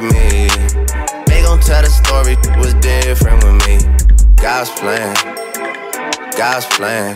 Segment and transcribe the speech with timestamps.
[0.00, 0.48] me.
[1.64, 2.36] Tell story
[2.80, 3.78] different with me.
[4.36, 5.12] Plan,
[6.76, 7.14] plan.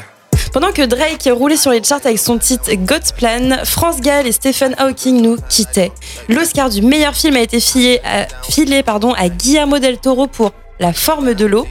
[0.52, 4.32] Pendant que Drake roulait sur les charts avec son titre God's Plan, France Gall et
[4.32, 5.92] Stephen Hawking nous quittaient.
[6.28, 10.92] L'Oscar du meilleur film a été filé, à, pardon, à Guillermo del Toro pour La
[10.92, 11.66] forme de l'eau.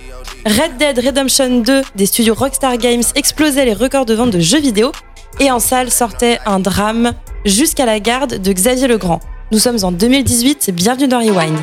[0.46, 4.62] Red Dead Redemption 2 des studios Rockstar Games explosait les records de vente de jeux
[4.62, 4.92] vidéo.
[5.40, 7.14] Et en salle sortait un drame,
[7.46, 9.20] Jusqu'à la garde de Xavier Legrand.
[9.56, 11.56] Nous sommes en 2018, bienvenue dans Rewind.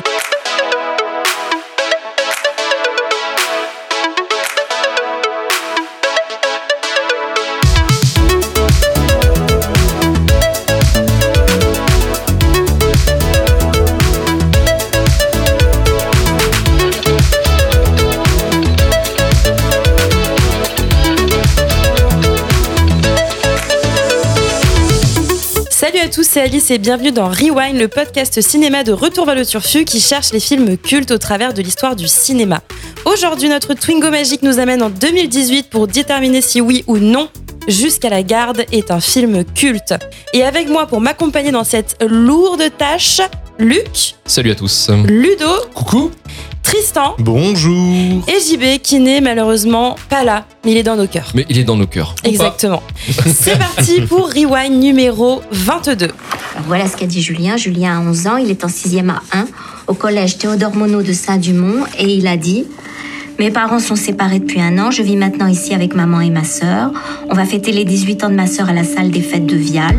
[26.33, 29.99] C'est Alice et bienvenue dans Rewind, le podcast cinéma de Retour vers le Turfu qui
[29.99, 32.61] cherche les films cultes au travers de l'histoire du cinéma.
[33.05, 37.29] Aujourd'hui, notre Twingo magique nous amène en 2018 pour déterminer si oui ou non
[37.67, 39.93] Jusqu'à la garde est un film culte.
[40.33, 43.21] Et avec moi pour m'accompagner dans cette lourde tâche,
[43.59, 44.89] Luc, Salut à tous.
[45.05, 46.09] Ludo, Coucou.
[46.63, 48.23] Tristan Bonjour.
[48.27, 51.29] et JB qui n'est malheureusement pas là, mais il est dans nos cœurs.
[51.35, 52.15] Mais il est dans nos cœurs.
[52.23, 52.81] Exactement.
[53.35, 56.05] C'est parti pour Rewind numéro 22.
[56.05, 56.15] Alors,
[56.67, 57.57] Voilà ce qu'a dit Julien.
[57.57, 59.45] Julien a 11 ans, il est en 6e à 1
[59.87, 62.65] au collège Théodore Monod de Saint-Dumont et il a dit
[63.39, 66.43] Mes parents sont séparés depuis un an, je vis maintenant ici avec maman et ma
[66.43, 66.91] sœur.
[67.31, 69.55] On va fêter les 18 ans de ma sœur à la salle des fêtes de
[69.55, 69.95] Vial.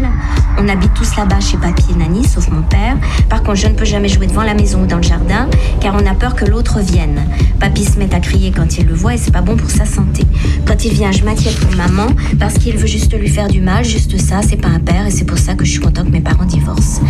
[0.57, 2.97] On habite tous là-bas chez papy et Nani, sauf mon père.
[3.29, 5.49] Par contre, je ne peux jamais jouer devant la maison ou dans le jardin
[5.81, 7.23] car on a peur que l'autre vienne.
[7.59, 9.85] Papy se met à crier quand il le voit et c'est pas bon pour sa
[9.85, 10.23] santé.
[10.65, 12.07] Quand il vient, je m'inquiète pour maman
[12.39, 15.11] parce qu'il veut juste lui faire du mal, juste ça, c'est pas un père et
[15.11, 17.03] c'est pour ça que je suis contente que mes parents divorcent.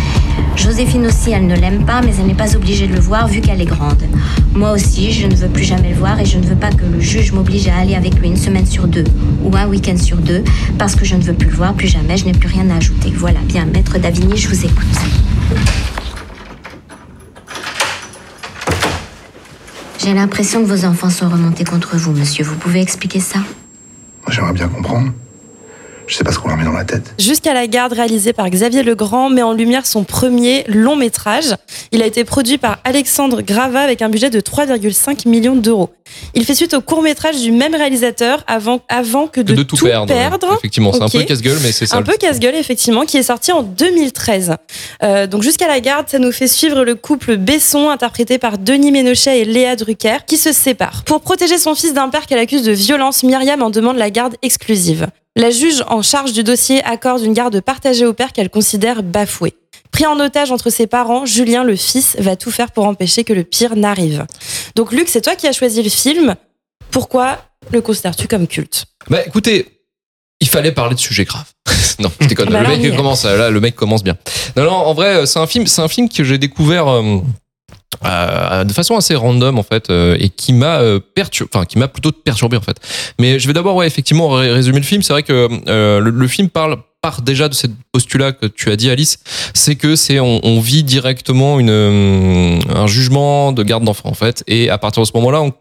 [0.55, 3.41] Joséphine aussi, elle ne l'aime pas, mais elle n'est pas obligée de le voir vu
[3.41, 4.03] qu'elle est grande.
[4.55, 6.85] Moi aussi, je ne veux plus jamais le voir et je ne veux pas que
[6.85, 9.03] le juge m'oblige à aller avec lui une semaine sur deux
[9.43, 10.43] ou un week-end sur deux
[10.77, 12.77] parce que je ne veux plus le voir, plus jamais, je n'ai plus rien à
[12.77, 13.11] ajouter.
[13.15, 14.85] Voilà, bien, maître Davigny, je vous écoute.
[19.99, 22.43] J'ai l'impression que vos enfants sont remontés contre vous, monsieur.
[22.43, 23.39] Vous pouvez expliquer ça?
[24.29, 25.11] J'aimerais bien comprendre.
[26.07, 27.13] Je sais pas ce qu'on leur met dans la tête.
[27.19, 31.55] Jusqu'à la garde, réalisé par Xavier Legrand, met en lumière son premier long métrage.
[31.91, 35.89] Il a été produit par Alexandre Grava avec un budget de 3,5 millions d'euros.
[36.33, 39.77] Il fait suite au court métrage du même réalisateur avant, avant que de, de tout,
[39.77, 40.53] perdre.
[40.57, 41.97] Effectivement, c'est un peu casse-gueule, mais c'est ça.
[41.97, 44.55] Un peu casse-gueule, effectivement, qui est sorti en 2013.
[45.03, 48.91] Euh, donc, jusqu'à la garde, ça nous fait suivre le couple Besson, interprété par Denis
[48.91, 51.03] Ménochet et Léa Drucker, qui se séparent.
[51.03, 54.35] Pour protéger son fils d'un père qu'elle accuse de violence, Myriam en demande la garde
[54.41, 55.07] exclusive.
[55.37, 59.53] La juge en charge du dossier accorde une garde partagée au père qu'elle considère bafoué.
[59.91, 63.33] Pris en otage entre ses parents, Julien, le fils, va tout faire pour empêcher que
[63.33, 64.25] le pire n'arrive.
[64.75, 66.35] Donc, Luc, c'est toi qui as choisi le film.
[66.89, 67.39] Pourquoi
[67.71, 68.85] le considères-tu comme culte?
[69.09, 69.81] Bah écoutez,
[70.39, 71.51] il fallait parler de sujets graves.
[71.99, 72.49] non, je déconne.
[72.49, 74.15] Bah le mec commence, là, le mec commence bien.
[74.55, 76.87] Non, non, en vrai, c'est un film, c'est un film que j'ai découvert.
[76.87, 77.19] euh, euh,
[78.03, 81.87] de façon assez random en fait euh, et qui m'a euh, perturbé enfin qui m'a
[81.87, 82.77] plutôt perturbé en fait.
[83.19, 85.01] Mais je vais d'abord ouais effectivement ré- résumer le film.
[85.01, 88.71] C'est vrai que euh, le, le film parle part déjà de cette postulat que tu
[88.71, 89.19] as dit Alice.
[89.53, 94.43] C'est que c'est on, on vit directement une un jugement de garde d'enfant en fait.
[94.47, 95.53] Et à partir de ce moment là on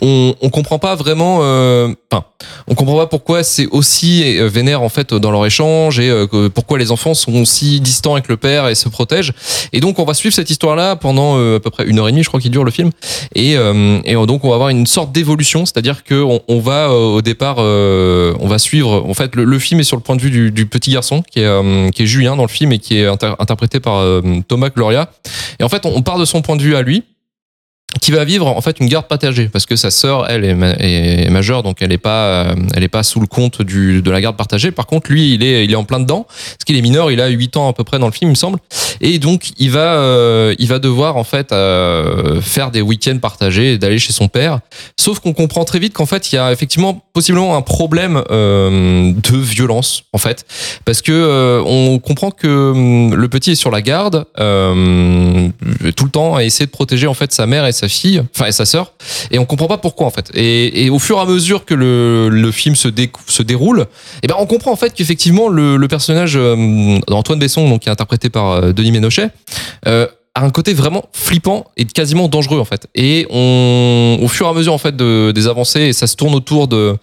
[0.00, 2.24] on, on comprend pas vraiment euh, enfin
[2.66, 6.48] on comprend pas pourquoi c'est aussi euh, vénère en fait dans leur échange et euh,
[6.48, 9.32] pourquoi les enfants sont aussi distants avec le père et se protègent.
[9.72, 12.12] Et donc on va suivre cette histoire là pendant à peu près une heure et
[12.12, 12.90] demie je crois qu'il dure le film.
[13.34, 16.14] Et, et donc on va avoir une sorte d'évolution c'est-à-dire que
[16.48, 20.02] on, va au départ on va suivre en fait le, le film est sur le
[20.02, 22.72] point de vue du, du petit garçon qui est qui est Julien dans le film
[22.72, 24.02] et qui est inter- interprété par
[24.48, 25.10] Thomas Gloria.
[25.60, 27.04] Et en fait on part de son point de vue à lui
[28.00, 29.48] qui va vivre en fait une garde partagée.
[29.48, 32.82] Parce que sa sœur elle est, ma- est majeure donc elle est pas euh, elle
[32.82, 34.70] est pas sous le compte du, de la garde partagée.
[34.70, 36.26] Par contre lui il est il est en plein dedans.
[36.28, 38.32] Parce qu'il est mineur il a 8 ans à peu près dans le film il
[38.32, 38.58] me semble
[39.02, 43.76] et donc il va euh, il va devoir en fait euh, faire des week-ends partagés
[43.76, 44.60] d'aller chez son père.
[44.96, 49.12] Sauf qu'on comprend très vite qu'en fait il y a effectivement possiblement un problème euh,
[49.12, 50.46] de violence en fait.
[50.84, 56.36] Parce que on comprend que hum, le petit est sur la garde tout le temps
[56.36, 58.92] à essayer de protéger en fait sa mère et sa fille, enfin et sa sœur,
[59.32, 60.30] et on comprend pas pourquoi en fait.
[60.34, 63.86] Et, au fur et à mesure que le, film se, dé- se déroule,
[64.22, 66.38] et ben on comprend en fait qu'effectivement le, personnage
[67.08, 69.28] d'Antoine Besson, donc qui est interprété par Denis Ménochet,
[69.86, 72.86] euh, a un côté vraiment flippant et quasiment dangereux en fait.
[72.94, 76.16] Et on, au fur et à mesure en fait de, des avancées, et ça se
[76.16, 76.96] tourne autour de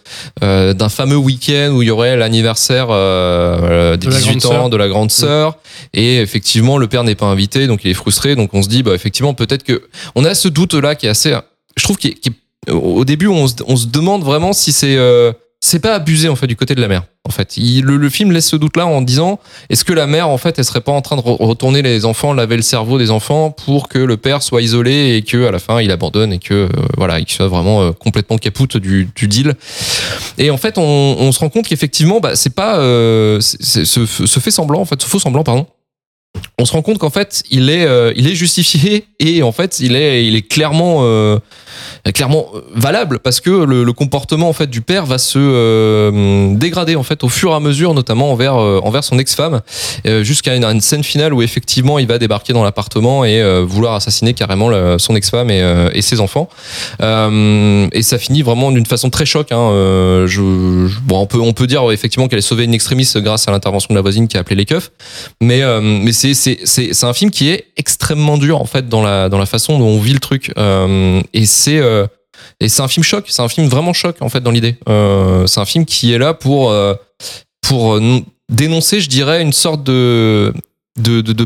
[0.43, 4.45] euh, d'un fameux week-end où il y aurait l'anniversaire euh, des De la 18 grande
[4.45, 4.69] ans sœur.
[4.71, 5.57] de la grande sœur.
[5.93, 8.35] Et effectivement, le père n'est pas invité, donc il est frustré.
[8.35, 9.83] Donc on se dit, bah effectivement, peut-être que
[10.15, 11.35] on a ce doute là qui est assez,
[11.77, 14.71] je trouve, qui est, qui est- au début, on se, on se demande vraiment si
[14.71, 17.03] c'est euh, c'est pas abusé en fait du côté de la mère.
[17.25, 19.39] En fait, le, film laisse ce doute là en disant
[19.69, 22.05] est-ce que la mère en fait elle serait pas en train de re- retourner les
[22.05, 25.51] enfants, laver le cerveau des enfants pour que le père soit isolé et que à
[25.51, 29.09] la fin il abandonne et que euh, voilà il soit vraiment euh, complètement capoute du,
[29.15, 29.55] deal.
[30.37, 34.51] Et en fait on, se rend compte qu'effectivement bah, c'est pas euh, ce, ce fait
[34.51, 35.67] semblant en fait ce faux semblant pardon
[36.59, 39.79] on se rend compte qu'en fait il est euh, il est justifié et en fait
[39.79, 41.39] il est il est clairement euh,
[42.13, 47.03] clairement euh, valable parce que le, comportement en fait du père va se dégrader en
[47.03, 49.61] fait au fur et à mesure notamment envers envers son ex-femme
[50.21, 54.69] jusqu'à une, scène finale où effectivement il va débarquer dans l'appartement et vouloir assassiner carrément
[54.99, 56.49] son ex-femme et, ses enfants.
[57.01, 62.27] Et ça finit vraiment d'une façon très choc hein, on peut on peut dire effectivement
[62.27, 64.65] qu'elle est sauvée une extrémiste grâce à l'intervention de la voisine qui a appelé les
[64.65, 64.91] keufs
[65.41, 66.33] mais mais c'est
[66.63, 70.13] c'est un film qui est extrêmement dur en fait dans la façon dont on vit
[70.13, 70.51] le truc.
[70.57, 72.07] Euh, et c'est euh,
[72.59, 73.25] et c'est un film choc.
[73.27, 74.77] C'est un film vraiment choc en fait dans l'idée.
[74.87, 76.73] Euh, c'est un film qui est là pour
[77.61, 80.53] pour non- dénoncer je dirais une sorte de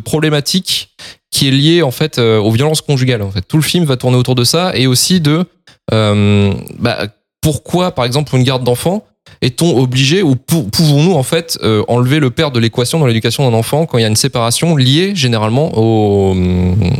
[0.04, 0.90] problématique
[1.32, 4.44] qui est liée en fait aux violences conjugales tout le film va tourner autour de
[4.44, 5.46] ça et aussi de
[5.92, 7.08] bah,
[7.42, 9.06] pourquoi par exemple pour une garde d'enfants
[9.46, 13.50] est-on obligé ou pou- pouvons-nous en fait euh, enlever le père de l'équation dans l'éducation
[13.50, 16.36] d'un enfant quand il y a une séparation liée généralement aux,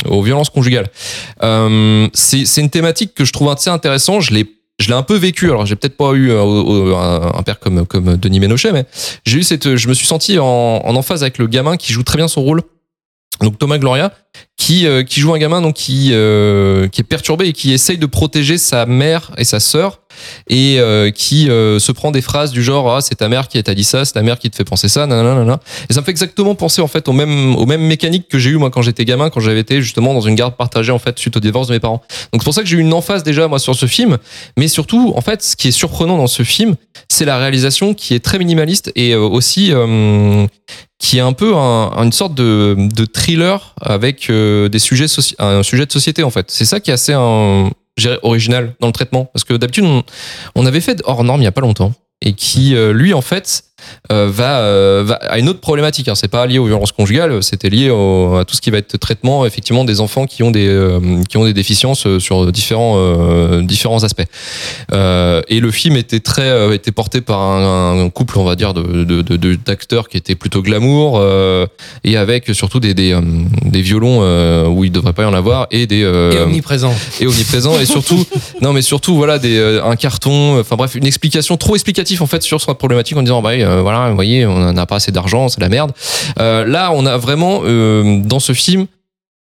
[0.10, 0.88] aux violences conjugales?
[1.42, 4.22] Euh, C'est une thématique que je trouve assez intéressante.
[4.22, 4.46] Je l'ai
[4.80, 5.50] je l'ai un peu vécu.
[5.50, 6.96] Alors j'ai peut-être pas eu euh,
[7.38, 8.86] un père comme comme Denis Ménochet, mais
[9.26, 10.46] j'ai eu cette je me suis senti en,
[10.84, 12.62] en emphase avec le gamin qui joue très bien son rôle.
[13.44, 14.12] Donc Thomas Gloria
[14.58, 17.98] qui euh, qui joue un gamin donc qui euh, qui est perturbé et qui essaye
[17.98, 20.00] de protéger sa mère et sa sœur
[20.48, 23.62] et euh, qui euh, se prend des phrases du genre ah c'est ta mère qui
[23.62, 25.60] t'a dit ça c'est ta mère qui te fait penser ça nanana,
[25.90, 28.52] et ça me fait exactement penser en fait aux mêmes aux mêmes mécaniques que j'ai
[28.52, 31.18] eu moi quand j'étais gamin quand j'avais été justement dans une garde partagée en fait
[31.20, 32.02] suite au divorce de mes parents.
[32.32, 34.18] Donc c'est pour ça que j'ai eu une emphase déjà moi sur ce film.
[34.58, 36.76] Mais surtout en fait ce qui est surprenant dans ce film
[37.10, 40.48] c'est la réalisation qui est très minimaliste et euh, aussi euh,
[41.04, 45.36] qui est un peu un- une sorte de, de thriller avec euh, des sujets soci-
[45.38, 46.50] un sujet de société en fait.
[46.50, 47.70] C'est ça qui est assez un,
[48.22, 50.02] original dans le traitement parce que d'habitude on,
[50.56, 53.22] on avait fait hors norme il y a pas longtemps et qui euh, lui en
[53.22, 53.66] fait
[54.12, 56.08] euh, va, euh, va à une autre problématique.
[56.08, 56.16] Hein.
[56.16, 58.98] C'est pas lié aux violences conjugales, c'était lié au- à tout ce qui va être
[58.98, 61.00] traitement effectivement des enfants qui ont des euh,
[61.30, 64.24] qui ont des déficiences euh, sur différents euh, différents aspects.
[64.92, 68.56] Euh, et le film était très euh, était porté par un, un couple on va
[68.56, 71.66] dire de de- de- d'acteurs qui étaient plutôt glamour euh,
[72.04, 73.22] et avec surtout des des, euh,
[73.66, 76.94] des violons euh, où il devrait pas y en avoir et des euh, Et omniprésent.
[77.20, 78.26] et omniprésent et surtout
[78.62, 82.28] non mais surtout voilà des euh, un carton enfin bref une explication trop explicative en
[82.28, 85.12] fait sur cette problématique en disant bah euh, voilà vous voyez on n'a pas assez
[85.12, 85.92] d'argent c'est la merde.
[86.40, 88.86] Euh, là on a vraiment euh, dans ce film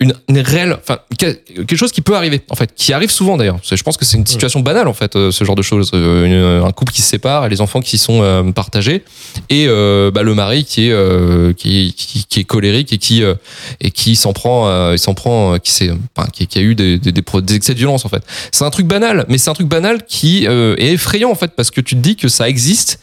[0.01, 3.35] une, une réelle enfin que- quelque chose qui peut arriver en fait qui arrive souvent
[3.35, 3.57] d'ailleurs.
[3.69, 5.91] Je pense que c'est une situation banale en fait euh, ce genre de choses.
[5.93, 6.23] Euh,
[6.61, 9.03] une- un couple qui se sépare et les enfants qui sont euh, partagés.
[9.49, 13.23] Et euh, bah, le mari qui est euh, qui, qui, qui est colérique et qui
[13.23, 13.33] euh,
[13.81, 16.61] et qui s'en prend euh, il s'en prend euh, qui s'est enfin, qui, qui a
[16.61, 18.23] eu des, des, des, excès de violence en fait.
[18.53, 21.51] C'est un truc banal mais c'est un truc banal qui euh, est effrayant en fait
[21.57, 23.01] parce que tu te dis que ça existe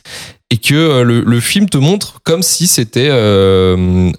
[0.50, 4.12] et que euh, le, le film te montre comme si c'était euh,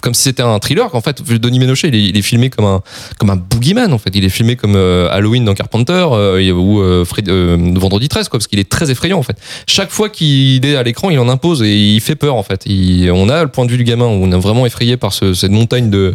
[0.00, 2.64] comme si c'était un thriller qu'en fait Denis Ménochet il est, il est filmé comme
[2.64, 2.82] un
[3.18, 4.10] comme un boogeyman en fait.
[4.14, 8.28] Il est filmé comme euh, Halloween dans Carpenter euh, ou euh, Fred- euh, Vendredi 13
[8.28, 9.36] quoi parce qu'il est très effrayant en fait.
[9.66, 12.64] Chaque fois qu'il est à l'écran il en impose et il fait peur en fait.
[13.12, 15.34] On a le point de vue du gamin où on est vraiment effrayé par ce-
[15.34, 16.14] cette montagne de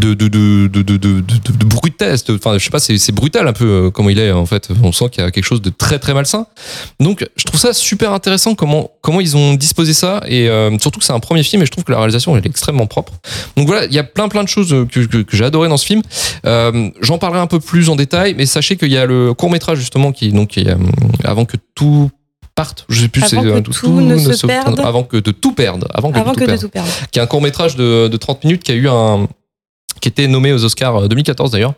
[0.00, 2.30] de de de de de, de, de- test.
[2.30, 4.68] Enfin je sais pas c'est brutal un peu euh, comment il est en fait.
[4.84, 6.46] On sent qu'il y a quelque chose de très très malsain.
[7.00, 10.48] Donc je trouve ça super intéressant comment comment ils ont disposé ça et
[10.80, 12.86] surtout que c'est un premier film et je trouve que la réalisation elle est extrêmement
[12.86, 13.07] propre
[13.56, 15.76] donc voilà il y a plein plein de choses que, que, que j'ai adoré dans
[15.76, 16.02] ce film
[16.46, 19.50] euh, j'en parlerai un peu plus en détail mais sachez qu'il y a le court
[19.50, 20.74] métrage justement qui donc qui euh,
[21.24, 22.10] avant que tout
[22.54, 24.80] parte je sais plus Avant c'est que euh, tout ne se perde.
[24.80, 26.88] avant que de tout perdre avant que Avant de que tout de perdre tout perdre.
[27.10, 29.28] qui est un court métrage de, de 30 minutes qui a eu un
[30.00, 31.74] qui était nommé aux Oscars euh, 2014 d'ailleurs.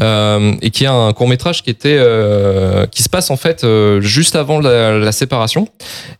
[0.00, 3.62] Euh, et qui est un court métrage qui était euh, qui se passe en fait
[3.62, 5.68] euh, juste avant la, la séparation.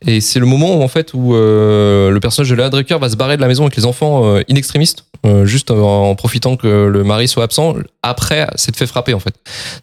[0.06, 3.08] Et c'est le moment où en fait où euh, le personnage de Léa Drucker va
[3.10, 4.92] se barrer de la maison avec les enfants euh, in extremis
[5.24, 7.74] euh, juste en, en profitant que le mari soit absent
[8.04, 9.34] après s'être fait frapper en fait.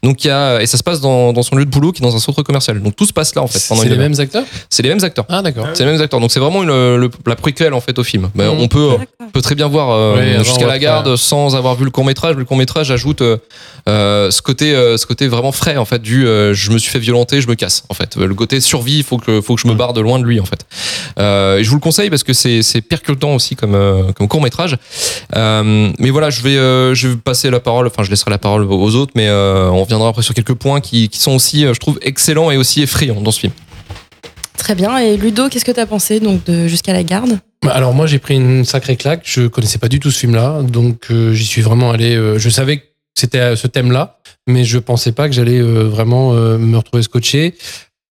[0.02, 2.02] Donc il y a et ça se passe dans, dans son lieu de boulot qui
[2.02, 2.82] est dans un centre commercial.
[2.82, 4.44] Donc tout se passe là en fait C'est les mêmes acteurs?
[4.70, 5.26] C'est les mêmes acteurs.
[5.28, 5.68] Ah, d'accord.
[5.74, 6.22] c'est les mêmes acteurs.
[6.22, 8.30] Donc c'est vraiment une, le- la préquelle en fait au film.
[8.36, 8.62] Ben, Mhm.
[8.62, 8.90] on peut
[9.34, 12.36] peut très bien voir euh, jusqu'à la garde sans sans avoir vu le court métrage.
[12.36, 13.38] Le court métrage ajoute euh,
[13.88, 17.00] euh, ce côté, euh, ce côté vraiment frais en fait du je me suis fait
[17.00, 18.16] violenter, je me casse en fait.
[18.16, 20.40] Le côté survie, il faut que, faut que je me barre de loin de lui
[20.40, 20.66] en fait.
[21.18, 23.78] Je vous le conseille parce que c'est, percutant aussi comme,
[24.16, 24.78] comme court métrage.
[25.36, 27.88] Mais voilà, je vais, je vais passer la parole.
[27.88, 31.10] Enfin, je laisserai la parole aux autres, mais on reviendra après sur quelques points qui,
[31.10, 33.54] qui sont aussi, je trouve, excellents et aussi effrayants dans ce film.
[34.58, 34.98] Très bien.
[34.98, 37.40] Et Ludo, qu'est-ce que t'as pensé donc de Jusqu'à la garde?
[37.72, 41.06] Alors moi j'ai pris une sacrée claque, je connaissais pas du tout ce film-là, donc
[41.12, 42.16] euh, j'y suis vraiment allé.
[42.16, 42.84] euh, je savais que
[43.18, 44.18] c'était euh, ce thème-là,
[44.48, 47.56] mais je pensais pas que j'allais euh, vraiment euh, me retrouver scotché.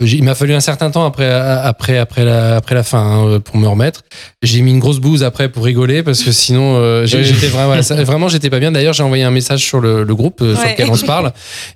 [0.04, 2.98] Il m'a fallu un certain temps après après après la après la fin
[3.34, 4.02] hein, pour me remettre.
[4.42, 8.02] J'ai mis une grosse bouse après pour rigoler parce que sinon euh, j'étais vraiment ça-
[8.02, 8.72] vraiment j'étais pas bien.
[8.72, 11.32] D'ailleurs j'ai envoyé un message sur le, le groupe euh, sur lequel on se parle.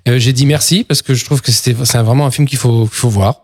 [0.09, 2.57] Euh, j'ai dit merci parce que je trouve que c'était c'est vraiment un film qu'il
[2.57, 3.43] faut qu'il faut voir.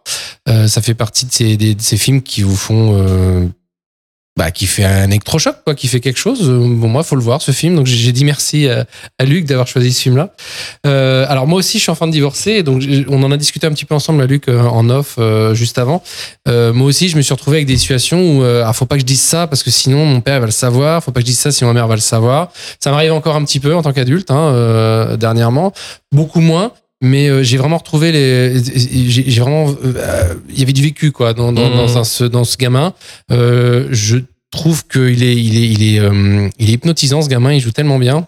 [0.49, 3.45] Euh, ça fait partie de ces des- de ces films qui vous font euh,
[4.35, 6.49] bah, qui fait un électrochoc, quoi, qui fait quelque chose.
[6.49, 7.75] Euh, Bon, moi, faut le voir, ce film.
[7.75, 8.85] Donc, j'ai dit merci à,
[9.23, 10.33] Luc d'avoir choisi ce film-là.
[10.87, 12.63] Euh, alors, moi aussi, je suis en train de divorcer.
[12.63, 15.53] Donc, on en a discuté un petit peu ensemble, à Luc, euh, en off, euh,
[15.53, 16.01] juste avant.
[16.47, 18.95] Euh, moi aussi, je me suis retrouvé avec des situations où, euh, ah, faut pas
[18.95, 21.03] que je dise ça parce que sinon, mon père va le savoir.
[21.03, 22.51] Faut pas que je dise ça sinon ma mère va le savoir.
[22.79, 25.73] Ça m'arrive encore un petit peu en tant qu'adulte, hein, dernièrement.
[26.11, 26.71] Beaucoup moins.
[27.03, 28.60] Mais euh, j'ai vraiment retrouvé les.
[29.05, 29.69] J'ai vraiment.
[29.83, 32.93] euh, Il y avait du vécu, quoi, dans, dans, dans, un- ce, dans ce gamin.
[33.31, 34.17] Euh, je
[34.51, 37.51] trouve qu'il est, il est, il est, euh, il est hypnotisant, ce gamin.
[37.53, 38.25] Il joue tellement bien.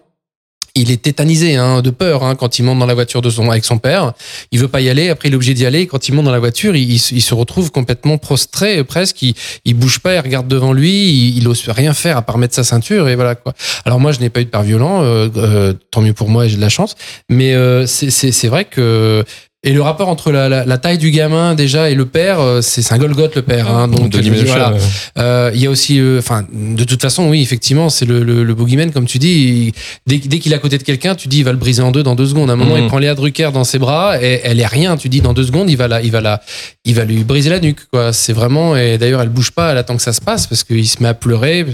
[0.78, 3.50] Il est tétanisé hein, de peur hein, quand il monte dans la voiture de son,
[3.50, 4.12] avec son père.
[4.52, 5.10] Il veut pas y aller.
[5.10, 5.88] Après, il est obligé d'y aller.
[5.88, 9.22] Quand il monte dans la voiture, il, il se- retrouve complètement prostré, presque.
[9.22, 10.16] Il, il bouge pas.
[10.16, 11.10] Il regarde devant lui.
[11.10, 13.54] Il, il ose rien faire à part mettre sa ceinture et voilà quoi.
[13.86, 15.02] Alors moi, je n'ai pas eu de père violent.
[15.04, 16.48] euh, euh, tant mieux pour moi.
[16.48, 16.96] J'ai de la chance.
[17.30, 19.24] Mais euh, c'est vrai que
[19.66, 22.62] et le rapport entre la, la, la taille du gamin déjà et le père, euh,
[22.62, 23.70] c'est un Golgoth le père.
[23.70, 24.72] Hein, donc dis, Ménochet, voilà.
[24.72, 24.80] ouais.
[25.18, 28.44] Euh, il y a aussi, euh, enfin, de toute façon, oui, effectivement, c'est le, le,
[28.44, 29.28] le boogeyman, comme tu dis.
[29.68, 29.74] il-
[30.08, 31.92] dès, dès qu'il est à côté de quelqu'un, tu dis, il va le briser en
[31.92, 32.50] deux dans deux secondes.
[32.50, 32.84] À un moment, Mhm.
[32.84, 34.96] il prend Léa Drucker dans ses bras et elle est rien.
[34.98, 36.42] Tu dis, dans deux secondes, il va la, il va la,
[36.86, 38.14] il va lui briser la nuque, quoi.
[38.14, 40.88] C'est vraiment, et d'ailleurs, elle bouge pas, elle attend que ça se passe parce qu'il
[40.88, 41.66] se met à pleurer.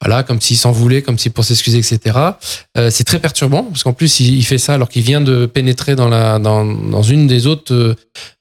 [0.00, 2.18] Voilà, comme s'il s'en voulait, comme si pour s'excuser, etc.
[2.76, 5.96] Euh, c'est très perturbant parce qu'en plus, il, fait ça alors qu'il vient de pénétrer
[5.96, 7.96] dans une des autres.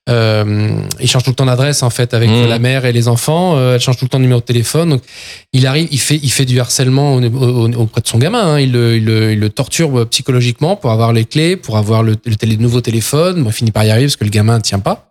[0.10, 0.70] Euh,
[1.00, 2.48] il change tout le temps d'adresse en fait avec Mhm.
[2.50, 3.56] la mère et les enfants.
[3.58, 4.90] Euh, elle change tout le temps de numéro de téléphone.
[4.90, 5.02] Donc,
[5.54, 8.56] il arrive, il fait, il fait du harcèlement au- au- auprès de son gamin.
[8.56, 8.60] hein.
[8.60, 12.04] Il, le, il, le, il le torture euh, psychologiquement pour avoir les clés, pour avoir
[12.04, 13.44] le, le télé, nouveau téléphone.
[13.44, 15.10] Bon, il finit par y arriver parce que le gamin ne tient pas.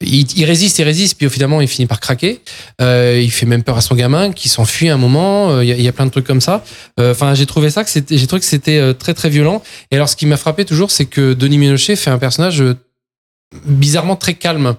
[0.00, 2.40] Il, il résiste, il résiste, puis finalement, il finit par craquer.
[2.80, 5.50] Euh, il fait même peur à son gamin qui s'enfuit à un moment.
[5.50, 6.62] Euh, Il y, a- il y a plein de trucs comme ça.
[7.00, 9.62] Euh, Enfin, j'ai trouvé ça que c'était, j'ai trouvé que c'était très très violent.
[9.90, 12.62] Et alors, ce qui m'a frappé toujours, c'est que Denis Ménochet fait un personnage
[13.66, 14.74] bizarrement très calme.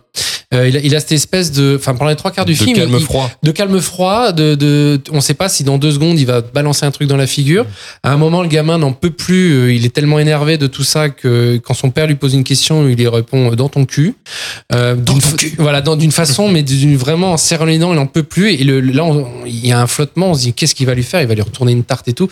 [0.52, 2.58] Euh, il, a, il a cette espèce de, enfin pendant les trois quarts du de
[2.58, 3.30] film, calme il- froid.
[3.44, 6.88] de calme froid, de, de, on sait pas si dans deux secondes il va balancer
[6.88, 7.68] un truc dans la figure.
[8.02, 10.84] À un moment, le gamin n'en peut plus, euh, il est tellement énervé de tout
[10.84, 13.86] ça que quand son père lui pose une question, il lui répond euh, dans ton
[13.86, 14.16] cul.
[14.74, 16.64] Euh, d'une fa- Voilà, dans- d'une façon, mais
[16.96, 18.50] vraiment en serrant les dents, il en peut plus.
[18.54, 20.96] Et le, là, on- il y a un flottement, on se dit qu'est-ce qu'il va
[20.96, 21.22] lui faire?
[21.22, 22.30] Il va lui retourner une tarte et tout.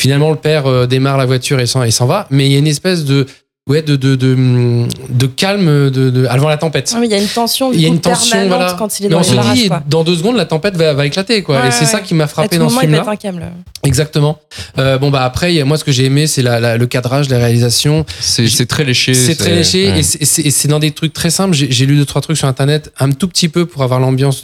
[0.00, 2.68] Finalement, le père euh, démarre la voiture et s'en va, mais il y a une
[2.68, 3.26] espèce de
[3.68, 6.90] ouais de de de, de calme de, de avant la tempête.
[6.94, 8.74] Ah oui, Il y a une tension, du Il y a coup, une tension, voilà.
[8.78, 10.76] quand il est Mais dans on se les barrages, dit, dans deux secondes, la tempête
[10.76, 11.60] va, va éclater, quoi.
[11.60, 11.86] Ouais, et c'est ouais.
[11.86, 13.50] ça qui m'a À frappé tout dans ce moment, film-là.
[13.84, 14.38] Exactement.
[14.78, 17.38] Euh, bon, bah après, moi, ce que j'ai aimé, c'est la, la- le cadrage, la
[17.38, 18.04] réalisation.
[18.20, 19.14] C'est très léché.
[19.14, 20.00] C'est très léché ouais.
[20.00, 21.54] et c'est- dans des trucs très simples.
[21.54, 24.42] J'ai lu deux, trois trucs sur Internet, un tout petit peu pour avoir l'ambiance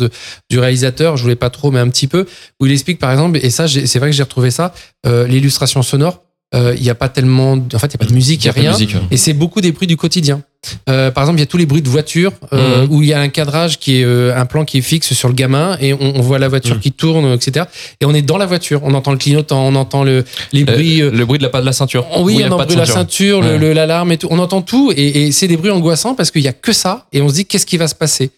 [0.50, 1.16] du réalisateur.
[1.16, 2.26] Je voulais pas trop, mais un petit peu,
[2.60, 4.72] où il explique, par exemple, et ça, c'est vrai que j'ai retrouvé ça,
[5.06, 6.20] euh, l'illustration sonore.
[6.54, 8.44] Euh, Il n'y a pas tellement, de- en fait, il n'y a pas de musique,
[8.44, 8.70] il n'y a rien.
[8.72, 9.00] musique, ouais.
[9.10, 10.42] Et c'est beaucoup des bruits du quotidien.
[10.88, 12.88] Euh, par exemple, il y a tous les bruits de voiture euh, Mhm.
[12.90, 15.28] où il y a un cadrage qui est euh, un plan qui est fixe sur
[15.28, 16.80] le gamin et on, on voit la voiture Mhm.
[16.80, 17.66] qui tourne, etc.
[18.00, 18.80] Et on est dans la voiture.
[18.82, 21.02] On entend le clignotant, on entend le, les Euh, bruits.
[21.02, 22.06] euh, le bruit de la pas de la ceinture.
[22.20, 23.58] Oui, on entend de la ceinture, le- Ouais.
[23.58, 24.28] le- l'alarme et tout.
[24.30, 27.04] On entend tout et, et c'est des bruits angoissants parce qu'il y a que ça
[27.12, 28.30] et on se dit qu'est-ce qui va se passer?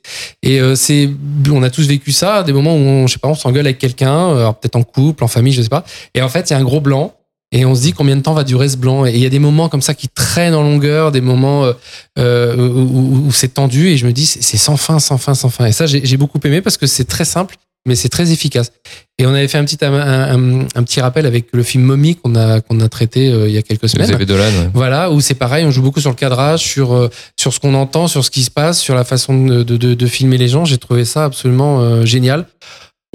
[0.42, 1.08] Et euh, c'est,
[1.52, 3.78] on a tous vécu ça, des moments où on, je sais pas, on s'engueule avec
[3.78, 5.85] quelqu'un, euh, peut-être en couple, en famille, je sais pas.
[6.12, 7.12] Et en fait, il y a un gros blanc.
[7.58, 9.06] Et on se dit combien de temps va durer ce blanc.
[9.06, 11.72] Et il y a des moments comme ça qui traînent en longueur, des moments euh,
[12.18, 13.88] euh, où, c'est tendu.
[13.88, 15.64] Et je me dis, c'est sans fin, sans fin, sans fin.
[15.64, 17.56] Et ça, j'ai beaucoup aimé parce que c'est très simple,
[17.88, 18.72] mais c'est très efficace.
[19.18, 22.16] Et on avait fait un petit, un, un- un petit rappel avec le film Mommy
[22.16, 24.12] qu'on a, qu'on a traité euh, il y a quelques Vous semaines.
[24.12, 24.44] avez Dolan.
[24.44, 24.70] ouais.
[24.75, 27.08] Voilà, où c'est pareil, on joue beaucoup sur le cadrage, sur, euh,
[27.40, 29.94] sur ce qu'on entend, sur ce qui se passe, sur la façon de, de, de-
[29.94, 30.66] de filmer les gens.
[30.66, 32.44] J'ai trouvé ça absolument génial.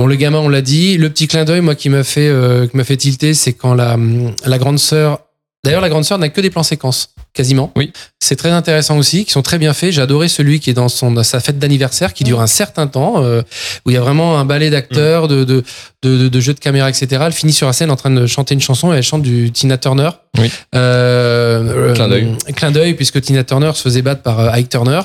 [0.01, 0.97] Bon, le gamin, on l'a dit.
[0.97, 3.75] Le petit clin d'œil, moi, qui m'a fait, euh, qui m'a fait tilter, c'est quand
[3.75, 3.99] la,
[4.43, 5.19] la grande sœur.
[5.63, 7.13] D'ailleurs, la grande sœur n'a que des plans séquences.
[7.33, 7.71] Quasiment.
[7.75, 7.91] Oui.
[8.19, 9.91] C'est très intéressant aussi, qui sont très bien faits.
[9.93, 12.85] J'ai adoré celui qui est dans son dans sa fête d'anniversaire, qui dure un certain
[12.87, 13.41] temps, euh,
[13.85, 15.63] où il y a vraiment un ballet d'acteurs, de, de,
[16.03, 17.07] de, de, de jeux de caméra, etc.
[17.25, 19.51] Elle finit sur la scène en train de chanter une chanson et elle chante du
[19.51, 20.09] Tina Turner.
[20.39, 20.49] Oui.
[20.75, 22.23] Euh, Clin d'œil.
[22.49, 25.01] euh, clin d'œil, puisque Tina Turner se faisait battre par euh, Ike Turner.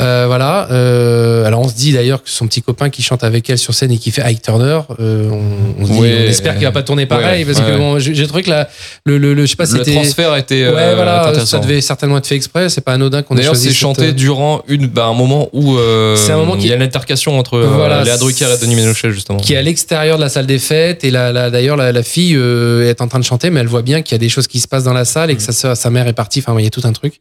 [0.00, 0.68] Euh, voilà.
[0.70, 3.74] Euh, alors on se dit d'ailleurs que son petit copain qui chante avec elle sur
[3.74, 6.16] scène et qui fait Ike Turner, euh, on, on se dit, Ouais.
[6.26, 7.72] on espère qu'il va pas tourner pareil, Ouais, parce ouais.
[7.74, 8.68] que bon, j'ai trouvé que la,
[9.06, 11.32] le, le, le- je sais pas, Le transfert était, euh, Ouais, voilà,
[11.66, 12.68] devait certainement être fait exprès.
[12.68, 13.64] C'est pas anodin qu'on ait D'ailleurs, choisi.
[13.68, 16.70] c'est cette- chanté durant une, bah, un moment où euh, C'est un moment qui- il
[16.70, 19.38] y a l'intercation entre euh, Voilà, Léa Drucker et Denis Ménochet, justement.
[19.38, 22.88] qui est à l'extérieur de la salle des fêtes et d'ailleurs la, la fille euh,
[22.88, 24.60] est en train de chanter mais elle voit bien qu'il y a des choses qui
[24.60, 26.64] se passent dans la salle et que sa, sœur- sa mère est partie enfin il
[26.64, 27.20] y a tout un truc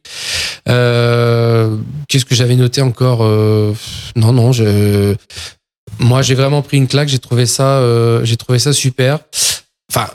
[0.70, 1.76] euh,
[2.08, 3.74] qu'est-ce que j'avais noté encore Euh,
[4.16, 5.16] non non je
[6.00, 9.20] moi j'ai vraiment pris une claque j'ai trouvé ça euh, j'ai trouvé ça super
[9.92, 10.08] enfin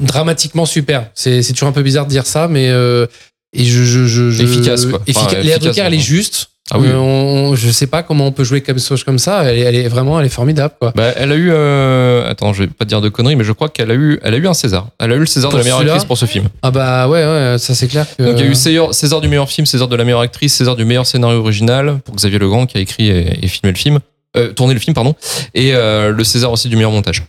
[0.00, 3.06] dramatiquement super c'est c'est toujours un peu bizarre de dire ça mais euh,
[3.54, 5.00] et je, je, je, je- Efficace, quoi.
[5.08, 6.88] Enfin, effica- Léa efficace, Drucker elle est juste Ah oui.
[6.88, 9.74] Euh, on- je sais pas comment on peut jouer comme comme ça elle est, elle
[9.76, 12.84] est vraiment elle est formidable quoi Bah, elle a eu, euh, attends, je vais pas
[12.84, 14.88] te dire de conneries, mais je crois qu'elle a eu, elle a eu un César.
[14.98, 16.48] Elle a eu le César Pour de la meilleure actrice pour ce film.
[16.62, 18.22] Ah bah ouais, ouais, ça c'est clair que.
[18.22, 20.54] Donc il y a eu César, César du meilleur film, César de la meilleure actrice,
[20.54, 23.78] César du meilleur scénario original pour Xavier Legrand qui a écrit et, et filmé le
[23.78, 23.98] film,
[24.36, 25.14] euh, tourné le film pardon,
[25.54, 27.22] et le César aussi du meilleur montage.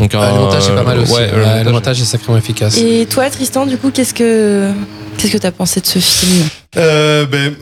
[0.00, 1.12] Donc un- le montage est pas mal aussi.
[1.12, 2.78] Ouais, le le montage- est sacrément efficace.
[2.78, 4.70] Et toi, Tristan, du coup, qu'est-ce que
[5.18, 7.54] qu'est-ce que t'as pensé de ce film Euh, ben,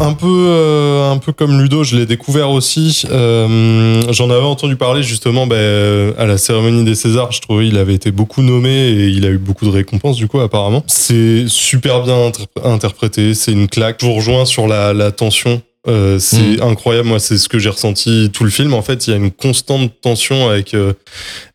[0.00, 3.02] un peu, euh, un peu comme Ludo, je l'ai découvert aussi.
[3.10, 7.32] Euh, J'en avais entendu parler justement ben, à la cérémonie des Césars.
[7.32, 10.26] Je trouvais il avait été beaucoup nommé et il a eu beaucoup de récompenses du
[10.28, 10.82] coup apparemment.
[10.86, 13.34] C'est super bien inter- interprété.
[13.34, 13.98] C'est une claque.
[14.00, 15.60] Je vous rejoins sur la, la tension.
[15.86, 17.08] Euh, c'est incroyable.
[17.08, 18.72] Moi, c'est ce que j'ai ressenti tout le film.
[18.72, 20.94] En fait, il y a une constante tension avec euh,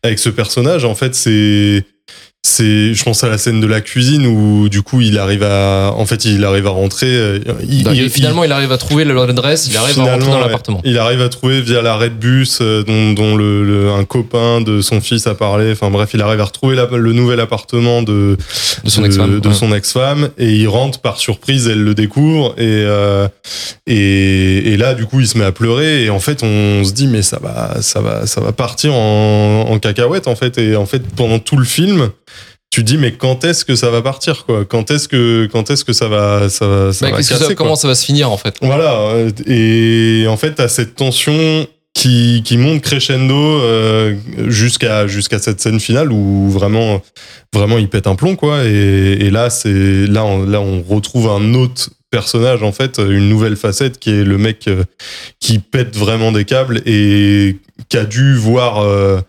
[0.02, 0.84] avec ce personnage.
[0.84, 1.84] En fait, c'est
[2.42, 5.92] c'est je pense à la scène de la cuisine où du coup il arrive à
[5.94, 9.68] en fait il arrive à rentrer euh, il, et finalement, il arrive à trouver l'adresse,
[9.70, 10.40] il arrive à rentrer dans ouais.
[10.40, 10.80] l'appartement.
[10.84, 14.62] il arrive à trouver via l'arrêt de bus euh, dont, dont le, le- un copain
[14.62, 18.02] de son fils a parlé enfin bref il arrive à retrouver la- le nouvel appartement
[18.02, 18.38] de
[18.84, 19.38] De son ex-femme.
[19.40, 19.54] de ouais.
[19.54, 23.28] son ex-femme et il rentre par surprise elle le découvre et, euh,
[23.86, 26.92] et et là du coup il se met à pleurer et en fait on se
[26.92, 30.74] dit mais ça va ça va ça va partir en, en cacahuète en fait et
[30.76, 32.10] en fait pendant tout le film
[32.70, 34.64] tu dis mais quand est-ce que ça va partir quoi?
[34.64, 37.54] Quand est-ce que quand est-ce que ça va ça va ça Bah, va que ça-
[37.54, 38.56] comment ça va se finir en fait?
[38.62, 44.14] Voilà, euh, et en fait, t'as cette tension qui, qui monte crescendo euh,
[44.46, 47.02] jusqu'à jusqu'à cette scène finale où vraiment
[47.52, 48.64] vraiment il pète un plomb quoi.
[48.64, 53.28] Et, et là, c'est là on, là on retrouve un autre personnage en fait, une
[53.28, 54.84] nouvelle facette qui est le mec euh,
[55.40, 57.56] qui pète vraiment des câbles et
[57.90, 59.20] qui a dû voir euh,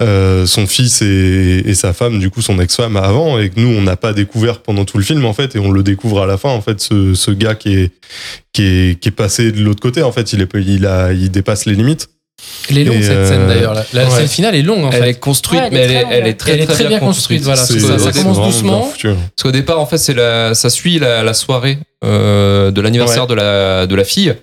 [0.00, 3.82] euh, son fils et, sa femme, du coup son ex-femme avant, et que nous on
[3.82, 6.38] n'a pas découvert pendant tout le film en fait, et on le découvre à la
[6.38, 7.90] fin en fait, ce, ce gars qui est
[8.52, 11.30] qui est, qui est passé de l'autre côté en fait, il est il a il
[11.30, 12.08] dépasse les limites.
[12.70, 13.74] Elle est longue Et, cette euh, scène d'ailleurs.
[13.74, 14.10] La, la ouais.
[14.10, 15.10] scène finale est longue en Elle fait.
[15.10, 16.36] est construite, Ouais, elle mais est elle est, très elle est longue.
[16.38, 17.74] très, Elle est très, très bien construite, voilà, ça,
[18.12, 18.82] commence doucement.
[18.84, 19.08] foutu.
[19.08, 23.22] Parce qu'au départ, en fait, c'est la, ça suit la, la soirée euh, de l'anniversaire
[23.24, 23.28] Ouais.
[23.28, 24.34] de la de la fille,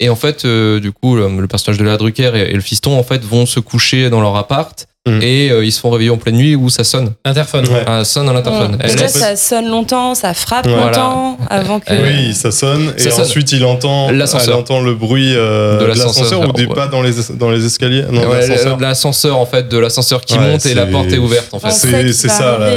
[0.00, 2.60] et en fait, euh, du coup, le, le personnage de la Drucker et, et le
[2.60, 4.86] fiston, en fait, vont se coucher dans leur appart.
[5.08, 5.22] Mm.
[5.22, 7.12] Et euh, ils se font réveiller en pleine nuit où ça sonne.
[7.24, 7.66] Interphone.
[7.68, 7.84] Ouais.
[7.86, 8.78] Ça sonne à l'interphone.
[8.82, 11.92] Laisse- ça sonne longtemps, ça frappe longtemps avant que.
[11.92, 13.20] Euh, Oui, ça sonne et sonne.
[13.24, 14.54] ensuite il entend, L'ascenseur.
[14.54, 16.74] elle entend le bruit euh, De de l'ascenseur, ou des ouais.
[16.74, 18.04] pas dans les dans les escaliers?
[18.10, 18.78] Non, Ouais, l'ascenseur.
[18.80, 21.60] l'ascenseur en fait de l'ascenseur qui Ouais, monte et la porte est ouverte en On
[21.60, 22.12] fait.
[22.12, 22.70] c'est- ça, là.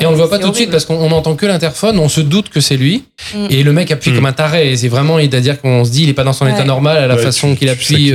[0.00, 2.08] Et on le voit pas tout de suite parce qu'on on entend que l'interphone, on
[2.08, 3.04] se doute que c'est lui.
[3.34, 3.46] Mm.
[3.50, 4.14] Et le mec appuie Mm.
[4.16, 4.70] comme un taré.
[4.72, 7.06] Et c'est vraiment, c'est-à-dire qu'on se dit, il est pas dans son état normal à
[7.06, 8.12] la façon qu'il appuie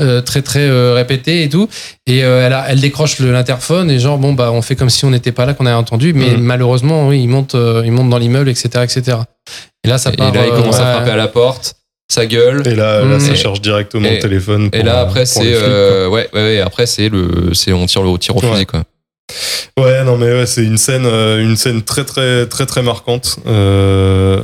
[0.00, 1.68] euh, euh, très très euh, répété et tout.
[2.06, 5.04] Et euh, elle, a- elle décroche l'interphone et genre bon bah on fait comme si
[5.04, 6.12] on n'était pas là, qu'on avait entendu.
[6.14, 6.40] Mais Mm.
[6.40, 9.18] malheureusement, oui, il monte, euh, il monte dans l'immeuble, etc., etc.
[9.84, 10.32] Et là, ça Et part.
[10.34, 10.92] là, il euh, commence à ouais.
[10.94, 11.74] frapper à la porte,
[12.10, 12.62] ça gueule.
[12.66, 13.20] Et là, là Mm.
[13.20, 14.70] ça Et- cherche directement et- le téléphone.
[14.72, 17.86] Et là après pour les c'est euh, ouais, ouais ouais après c'est le c'est on
[17.86, 18.64] tire le tir au fusil Ouais.
[18.66, 18.82] quoi.
[19.78, 23.36] Ouais, non, mais ouais, c'est une scène, euh, une scène très, très, très, très marquante.
[23.46, 24.40] Euh,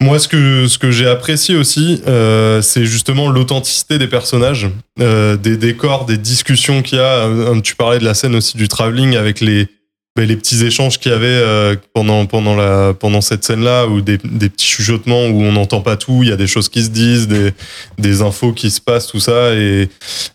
[0.00, 4.68] moi, ce que, ce que j'ai apprécié aussi, euh, c'est justement l'authenticité des personnages,
[5.00, 7.26] euh, des décors, des discussions qu'il y a.
[7.26, 9.66] Euh, Tu parlais de la scène aussi du travelling avec les,
[10.14, 14.00] ben, les petits échanges qu'il y avait euh, pendant, pendant, la, pendant cette scène-là, ou
[14.00, 16.84] des, des petits chuchotements où on n'entend pas tout, il y a des choses qui
[16.84, 17.52] se disent, des,
[17.98, 19.52] des infos qui se passent, tout ça.
[19.54, 19.88] Et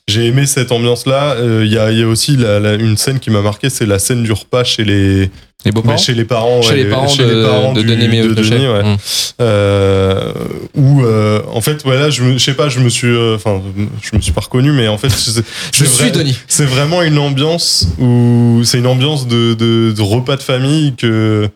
[0.09, 1.35] j'ai aimé cette ambiance-là.
[1.37, 3.85] Euh, Il y, a, y a aussi la- la- une scène qui m'a marqué, c'est
[3.85, 5.29] la scène du repas chez les,
[5.65, 5.97] Les beaux-parents.
[5.97, 8.33] chez les parents, Chez les parents chez de, les parents de du- Denis de.
[8.33, 8.83] Denis, ouais.
[8.83, 8.97] Mm.
[9.41, 10.33] Euh,
[10.75, 13.61] où euh, en fait voilà je me je sais pas je me suis euh, enfin
[14.01, 15.09] je me suis pas reconnu mais en fait
[15.73, 16.37] Je suis vrai- Denis.
[16.47, 21.49] c'est vraiment une ambiance où c'est une ambiance de, de, de repas de famille que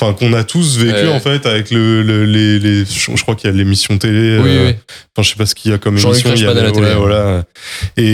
[0.00, 1.08] enfin qu'on a tous vécu Ouais.
[1.08, 4.50] en fait avec le, le- les, les je crois qu'il y a l'émission télé Oui,
[4.50, 4.74] euh, oui.
[5.16, 6.68] enfin je sais pas ce qu'il y a comme Jean-Luc émission il y a la
[6.70, 6.94] ouais, télé.
[6.94, 7.44] voilà
[7.96, 8.04] et,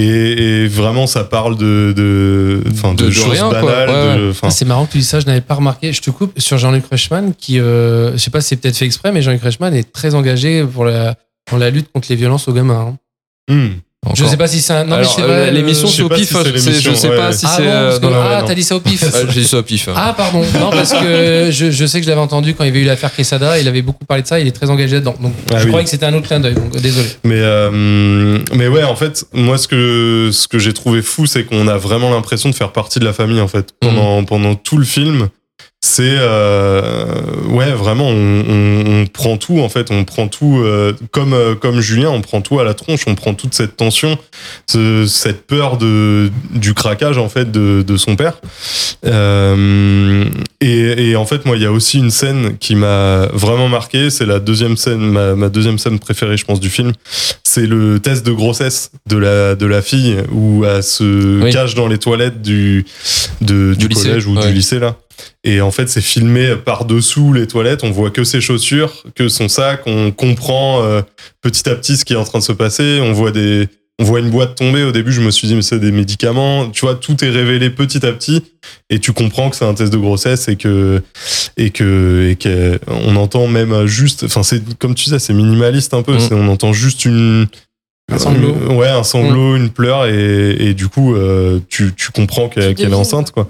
[0.63, 4.51] et vraiment ça parle de de enfin de, De- de choses rien, banales Ouais, Ah,
[4.51, 5.93] c'est marrant que tu dis ça, je n'avais pas remarqué.
[5.93, 8.85] Je te coupe sur Jean-Luc Reichmann qui, euh, je sais pas si c'est peut-être fait
[8.87, 12.49] exprès, mais Jean-Luc Reichmann est très engagé pour la, pour la lutte contre les violences
[12.49, 12.97] aux gamins.
[13.51, 13.69] hein.
[14.05, 14.11] Hmm.
[14.15, 14.31] Je Encore.
[14.31, 14.85] sais pas si c'est un.
[14.85, 16.59] Non, mais Alors, c'est euh, vrai, l'émission euh, je c'est au pif, si c'est je
[16.59, 17.17] sais- l'émission, ouais.
[17.17, 17.63] pas si Ah c'est.
[17.63, 19.05] bon, euh, que- ah, t'as dit ça au pif.
[19.13, 19.89] Ah, J'ai dit ça au pif.
[19.95, 22.71] Ah pardon, non parce que je, je sais que je l'avais entendu quand il y
[22.71, 25.15] avait eu l'affaire Quesada, il avait beaucoup parlé de ça, il est très engagé dedans.
[25.21, 25.69] Donc Ah je oui.
[25.69, 27.09] croyais que c'était un autre clin d'œil, donc désolé.
[27.25, 31.45] Mais euh, mais ouais, en fait, moi ce que ce que j'ai trouvé fou, c'est
[31.45, 34.77] qu'on a vraiment l'impression de faire partie de la famille en fait pendant pendant tout
[34.79, 35.29] le film.
[35.87, 37.05] C'est euh,
[37.51, 39.91] ouais vraiment on, on, on prend tout en fait.
[39.91, 43.03] On prend tout euh, comme euh, comme Julien on prend tout à la tronche.
[43.07, 44.17] On prend toute cette tension
[44.67, 48.41] ce- cette peur de du craquage en fait de, de son père.
[49.05, 50.25] Euh,
[50.63, 54.09] et, et en fait moi il y a aussi une scène qui m'a vraiment marqué.
[54.09, 56.93] C'est la deuxième scène ma, ma deuxième scène préférée je pense du film.
[57.43, 61.51] C'est le test de grossesse de la de la fille où elle se Oui.
[61.53, 62.87] cache dans les toilettes du
[63.43, 64.47] de, du, Du lycée, collège ou ouais.
[64.49, 64.97] du lycée là
[65.43, 67.85] et en fait c'est filmé par dessous les toilettes.
[67.85, 69.83] On voit que ses chaussures que son sac.
[69.87, 71.03] On comprend euh,
[71.43, 73.01] petit à petit ce qui est en train de se passer.
[73.03, 73.69] On voit des
[74.01, 74.83] on voit une boîte tomber.
[74.83, 76.71] Au début je me suis dit mais c'est des médicaments.
[76.71, 78.43] Tu vois tout est révélé petit à petit.
[78.91, 81.03] Et tu comprends que c'est un test de grossesse et que
[81.57, 85.95] et que et que on entend même juste enfin c'est comme tu disais c'est minimaliste
[85.95, 86.15] un peu.
[86.15, 86.29] Mm.
[86.33, 87.47] on entend juste une
[88.13, 88.55] Un sanglot.
[88.63, 92.79] euh, ouais un sanglot une pleure et, et du coup euh, tu, tu comprends qu'elle
[92.79, 93.49] est enceinte quoi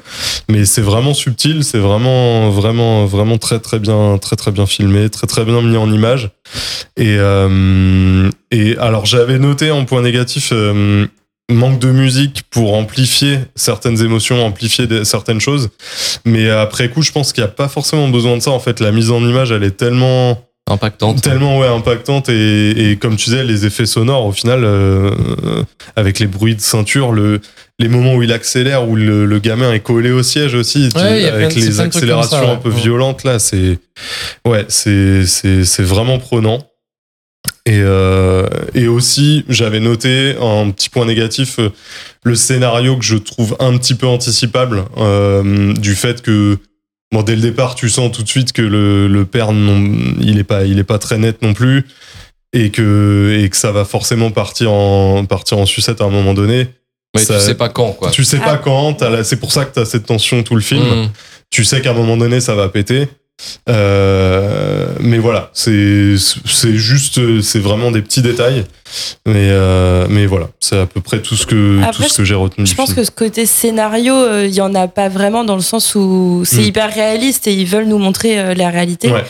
[0.48, 5.10] mais c'est vraiment subtil c'est vraiment vraiment vraiment très très bien très très bien filmé
[5.10, 6.30] très très bien mis en image
[6.96, 10.52] et euh, et alors j'avais noté en point négatif
[11.52, 15.68] manque de musique pour amplifier certaines émotions, amplifier certaines choses.
[16.24, 18.50] Mais après coup, je pense qu'il n'y a pas forcément besoin de ça.
[18.50, 21.20] En fait, la mise en image, elle est tellement, Impactante.
[21.20, 25.10] tellement ouais, impactante et, et comme tu disais, les effets sonores, au final, euh,
[25.94, 27.40] avec les bruits de ceinture, le,
[27.78, 30.90] les moments où il accélère, où le, le gamin est collé au siège aussi, Ouais,
[30.92, 32.80] plein avec les plein comme accélérations ça, un peu ouais.
[32.80, 33.78] violentes là, c'est
[34.46, 36.58] ouais, c'est c'est c'est vraiment prenant.
[37.66, 41.68] Et, euh, et aussi, j'avais noté en petit point négatif euh,
[42.22, 46.58] le scénario que je trouve un petit peu anticipable euh, du fait que
[47.14, 49.82] bon dès le départ tu sens tout de suite que le, le père non,
[50.20, 51.86] il est pas il est pas très net non plus
[52.52, 56.34] et que et que ça va forcément partir en partir en sucette à un moment
[56.34, 56.68] donné.
[57.16, 58.10] Mais Ça- tu sais pas quand, quoi.
[58.10, 58.44] Tu sais Ah.
[58.44, 60.82] pas quand, t'as la- c'est pour ça que tu as cette tension tout le film
[60.84, 61.08] Mm.
[61.50, 63.08] tu sais qu'à un moment donné ça va péter
[63.68, 68.64] Euh, mais voilà c'est c'est juste c'est vraiment des petits détails
[69.26, 72.24] mais euh, mais voilà c'est à peu près tout ce que Après, tout ce que
[72.24, 72.96] j'ai retenu Je du pense film.
[72.96, 76.42] que ce côté scénario, euh, il y en a pas vraiment dans le sens où
[76.44, 76.64] c'est Mm.
[76.64, 79.10] hyper réaliste et ils veulent nous montrer la réalité.
[79.10, 79.24] Ouais.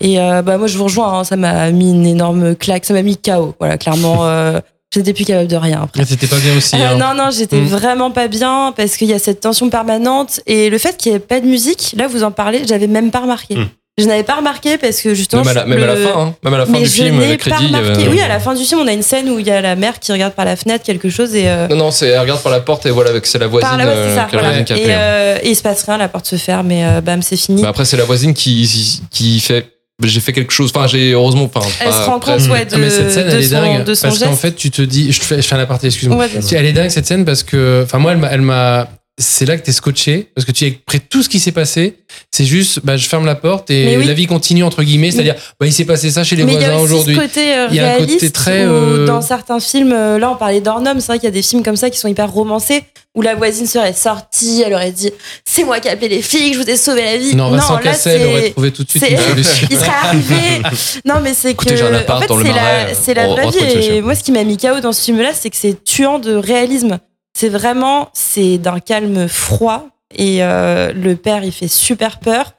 [0.00, 3.02] Et bah moi je vous rejoins, hein, ça m'a mis une énorme claque, ça m'a
[3.02, 3.54] mis KO.
[3.60, 4.24] Voilà, clairement,
[4.92, 6.04] j'étais plus capable de rien après.
[6.04, 6.76] C'était pas bien aussi.
[6.76, 6.96] Euh, hein.
[6.98, 7.66] non, non, j'étais Mm.
[7.66, 11.16] vraiment pas bien parce qu'il y a cette tension permanente et le fait qu'il n'y
[11.16, 13.54] ait pas de musique, là vous en parlez, j'avais même pas remarqué.
[13.56, 13.68] Mm.
[13.98, 15.42] Je n'avais pas remarqué parce que justement.
[15.42, 16.34] Même, à la, même à la le- fin, hein.
[16.42, 18.08] Même à la fin Mais du je film, n'ai les pas avait- remarqué.
[18.08, 19.76] Oui, à la fin du film, on a une scène où il y a la
[19.76, 21.48] mère qui regarde par la fenêtre quelque chose et.
[21.48, 23.82] euh, Non, non, c'est, elle regarde par la porte et voilà, c'est la voisine, ouais,
[23.82, 24.24] c'est euh, ça.
[24.24, 24.48] qui a la voilà.
[24.48, 24.98] voisine qui a Et, hein.
[24.98, 27.60] euh, et il se passe rien, la porte se ferme et bam, c'est fini.
[27.60, 29.66] Mais après, c'est la voisine qui, qui fait.
[30.02, 30.72] J'ai fait quelque chose.
[30.74, 31.50] Enfin, j'ai heureusement.
[31.54, 33.42] Enfin, Elle pas se rend compte, ouais, de, Ah, mais cette scène, de elle est
[33.48, 33.84] son, dingue.
[33.84, 35.86] de son parce qu'en fait, tu te dis, je, te fais, je fais un aparté,
[35.88, 36.16] excuse-moi.
[36.18, 36.28] Ouais.
[36.52, 38.88] Elle est dingue cette scène parce que, enfin, moi, elle m'a, elle m'a,
[39.20, 41.52] c'est là que t'es scotché parce que tu es près de tout ce qui s'est
[41.52, 41.98] passé.
[42.32, 44.04] C'est juste, bah, je ferme la porte et oui.
[44.06, 45.10] la vie continue entre guillemets.
[45.10, 47.14] C'est-à-dire, bah, il s'est passé ça chez les Mais il y voisins a aussi aujourd'hui.
[47.14, 50.30] ce côté euh, Il y a un côté très, euh, dans certains films, euh, là
[50.30, 52.30] on parlait d'Ornum, c'est vrai qu'il y a des films comme ça qui sont hyper
[52.32, 52.82] romancés,
[53.14, 55.10] où la voisine serait sortie, elle aurait dit
[55.44, 57.36] c'est moi qui ai appelé les flics, je vous ai sauvé la vie.
[57.36, 59.68] Non, Vincent là Cassel aurait c'est trouvé tout de suite c'est- une solution.
[59.70, 60.34] il serait arrivé.
[61.04, 62.10] Non, mais c'est que.
[62.10, 63.86] En fait, c'est la, c'est la vraie vie.
[63.86, 66.34] Et moi, ce qui m'a mis KO dans ce film-là, c'est que c'est tuant de
[66.34, 66.98] réalisme.
[67.40, 69.88] C'est vraiment, c'est d'un calme froid.
[70.14, 72.52] Et euh, le père, il fait super peur.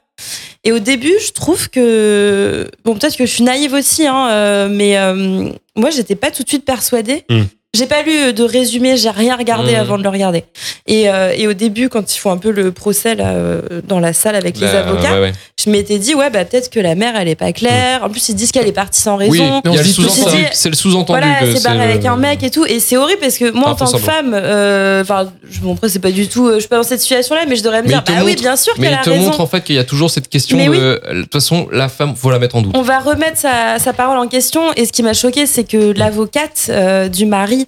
[0.64, 2.68] Et au début, je trouve que.
[2.84, 6.42] Bon, peut-être que je suis naïve aussi, hein, euh, mais euh, moi, j'étais pas tout
[6.42, 7.24] de suite persuadée.
[7.30, 7.42] Mm.
[7.74, 9.76] J'ai pas lu de résumé, j'ai rien regardé Mm.
[9.76, 10.44] avant de le regarder.
[10.86, 13.98] Et, euh, et au début, quand ils font un peu le procès là, euh, dans
[13.98, 15.32] la salle avec les Bah, avocats, ouais, ouais.
[15.64, 18.04] je m'étais dit, ouais, bah peut-être que la mère, elle est pas claire.
[18.04, 19.32] En plus, ils disent qu'elle est partie sans raison.
[19.64, 19.78] Oui, il
[20.52, 22.66] c'est- le sous-entendu Voilà, elle s'est barrée le- avec un mec et tout.
[22.66, 25.88] Et c'est horrible parce que moi, en tant que femme, euh, enfin, je bon, après,
[25.88, 27.94] c'est pas du tout, je suis pas dans cette situation-là, mais je devrais me Mais
[27.94, 29.22] dire, il te bah oui, bien sûr Mais qu'elle il a te raison.
[29.24, 31.00] montre en fait qu'il y a toujours cette question Mais de.
[31.10, 32.76] De toute façon, la femme, faut la mettre en doute.
[32.76, 34.60] On va remettre sa, sa parole en question.
[34.76, 37.60] Et ce qui m'a choqué, c'est que l'avocate euh, du mari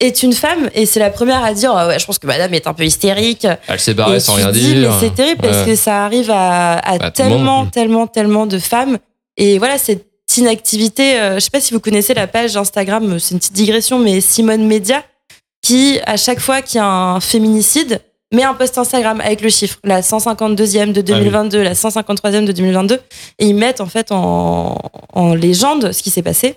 [0.00, 2.54] est une femme et c'est la première à dire Ah ouais je pense que madame
[2.54, 3.46] est un peu hystérique.
[3.68, 4.96] Elle s'est barrée sans rien dis, dire.
[4.98, 8.98] c'est terrible parce que ça arrive à, à Bah, tellement tellement tellement de femmes.
[9.36, 10.06] Et voilà cette
[10.38, 13.98] inactivité euh, je sais pas si vous connaissez la page Instagram c'est une petite digression
[13.98, 15.04] mais Simone Média
[15.60, 18.00] qui à chaque fois qu'il y a un féminicide
[18.32, 22.94] met un post Instagram avec le chiffre la 152e de 2022 la 153e de 2022
[23.40, 24.78] et ils mettent en fait en,
[25.12, 26.54] en légende ce qui s'est passé.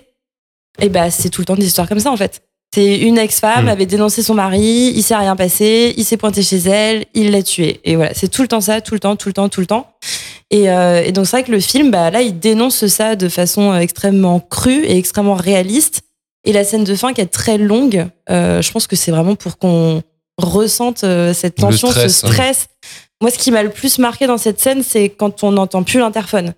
[0.80, 2.42] Et bah c'est tout le temps des histoires comme ça en fait
[2.74, 3.68] c'est une ex-femme Mm.
[3.68, 7.42] avait dénoncé son mari, il s'est rien passé, il s'est pointé chez elle, il l'a
[7.42, 7.80] tué.
[7.84, 9.66] Et voilà, c'est tout le temps ça, tout le temps, tout le temps, tout le
[9.66, 9.86] temps.
[10.50, 13.28] Et, euh, et donc c'est vrai que le film, bah là, il dénonce ça de
[13.28, 16.02] façon euh, extrêmement crue et extrêmement réaliste.
[16.44, 19.36] Et la scène de fin qui est très longue, euh, je pense que c'est vraiment
[19.36, 20.02] pour qu'on
[20.36, 22.66] ressente euh, cette tension, stress, ce stress.
[23.22, 26.00] Moi, ce qui m'a le plus marqué dans cette scène, c'est quand on n'entend plus
[26.00, 26.54] l'interphone.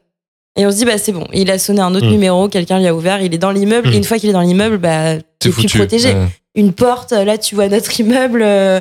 [0.56, 2.10] Et on se dit, bah c'est bon, il a sonné un autre Mm.
[2.10, 3.88] numéro, quelqu'un lui a ouvert, il est dans l'immeuble.
[3.88, 3.92] Mm.
[3.92, 5.78] Et une fois qu'il est dans l'immeuble, bah, C'est t'es plus foutu.
[5.78, 6.26] protégé Ouais.
[6.54, 8.80] une porte, là tu vois notre immeuble, euh,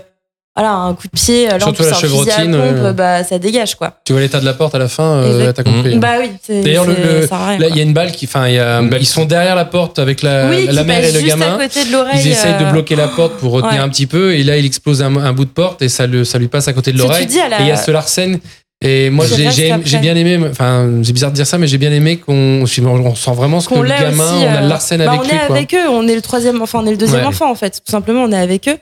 [0.56, 2.94] voilà, un coup de pied, là en Surtout plus la un chevrotine, pompe, euh.
[2.94, 3.92] bah ça dégage quoi.
[4.06, 5.98] Tu vois l'état de la porte à la fin, euh, t'as compris.
[5.98, 6.30] Bah oui,
[6.64, 9.26] D'ailleurs, il y a une balle qui, enfin, il y a- Une balle ils sont
[9.26, 11.56] derrière la porte avec la, oui, la mère et le gamin.
[11.56, 12.22] à côté de l'oreille.
[12.24, 13.80] Ils essayent de euh, bloquer la porte pour retenir ouais.
[13.80, 16.24] un petit peu, et là, il explose un, un bout de porte et ça, le,
[16.24, 17.26] ça lui passe à côté de l'oreille.
[17.26, 18.40] Et il y a ce Larsen.
[18.82, 22.18] Et moi, j'ai- bien aimé, enfin, c'est bizarre de dire ça, mais j'ai bien aimé
[22.18, 22.66] qu'on on
[23.16, 25.24] sent vraiment ce que qu'on le gamin, aussi, on a euh, Larsen bah, avec on
[25.24, 25.32] lui.
[25.32, 25.56] est quoi.
[25.56, 27.28] avec eux, on est le troisième, enfin on est le deuxième Ouais.
[27.28, 27.82] enfant en fait.
[27.86, 28.78] Tout simplement, on est avec eux.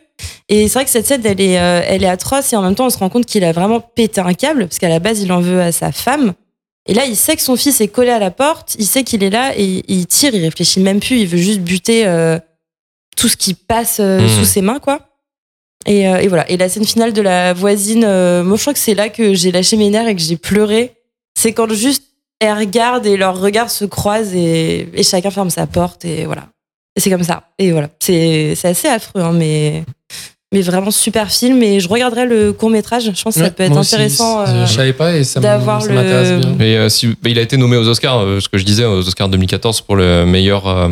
[0.49, 2.75] Et c'est vrai que cette scène, elle est, euh, elle est atroce et en même
[2.75, 5.21] temps, on se rend compte qu'il a vraiment pété un câble parce qu'à la base,
[5.21, 6.33] il en veut à sa femme.
[6.87, 9.23] Et là, il sait que son fils est collé à la porte, il sait qu'il
[9.23, 12.37] est là et il tire, il réfléchit même plus, il veut juste buter euh,
[13.15, 14.27] tout ce qui passe Mhm.
[14.27, 14.99] sous ses mains, quoi.
[15.85, 16.49] Et, euh, et voilà.
[16.49, 19.33] Et la scène finale de la voisine, euh, moi, je crois que c'est là que
[19.33, 20.93] j'ai lâché mes nerfs et que j'ai pleuré.
[21.37, 22.03] C'est quand juste
[22.39, 26.43] elles regardent et leurs regards se croisent et, et chacun ferme sa porte et voilà.
[26.95, 27.43] Et c'est comme ça.
[27.57, 27.89] Et voilà.
[28.01, 29.83] C'est assez affreux, hein, mais,
[30.53, 31.61] mais vraiment super film.
[31.63, 33.03] Et je regarderai le court métrage.
[33.13, 34.45] Je pense que ça Ouais, peut être aussi, intéressant.
[34.45, 36.03] je- euh, je savais pas et ça me- d'avoir le- bien.
[36.03, 38.99] Euh, si, bah, il a été nommé aux Oscars, euh, ce que je disais, aux
[39.07, 40.87] Oscars 2014 pour le meilleur, euh,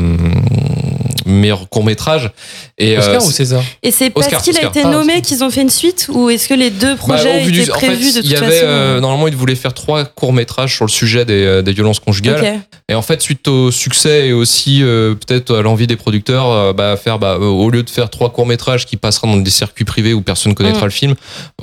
[1.31, 2.31] meilleur court métrage.
[2.77, 5.49] Et, Oscar euh, ou César Et c'est parce qu'il a été Ah, nommé qu'ils ont
[5.49, 8.13] fait une suite ou est-ce que les deux Bah, projets du- étaient en fait, prévus
[8.13, 10.85] de il toute y avait façon euh, normalement il voulait faire trois courts métrages sur
[10.85, 14.81] le sujet des, euh, des violences conjugales et en fait suite au succès et aussi
[14.83, 18.09] euh, peut-être à l'envie des producteurs euh, bah, faire bah, euh, au lieu de faire
[18.09, 20.85] trois courts métrages qui passeront dans des circuits privés où personne connaîtra Mm.
[20.85, 21.15] le film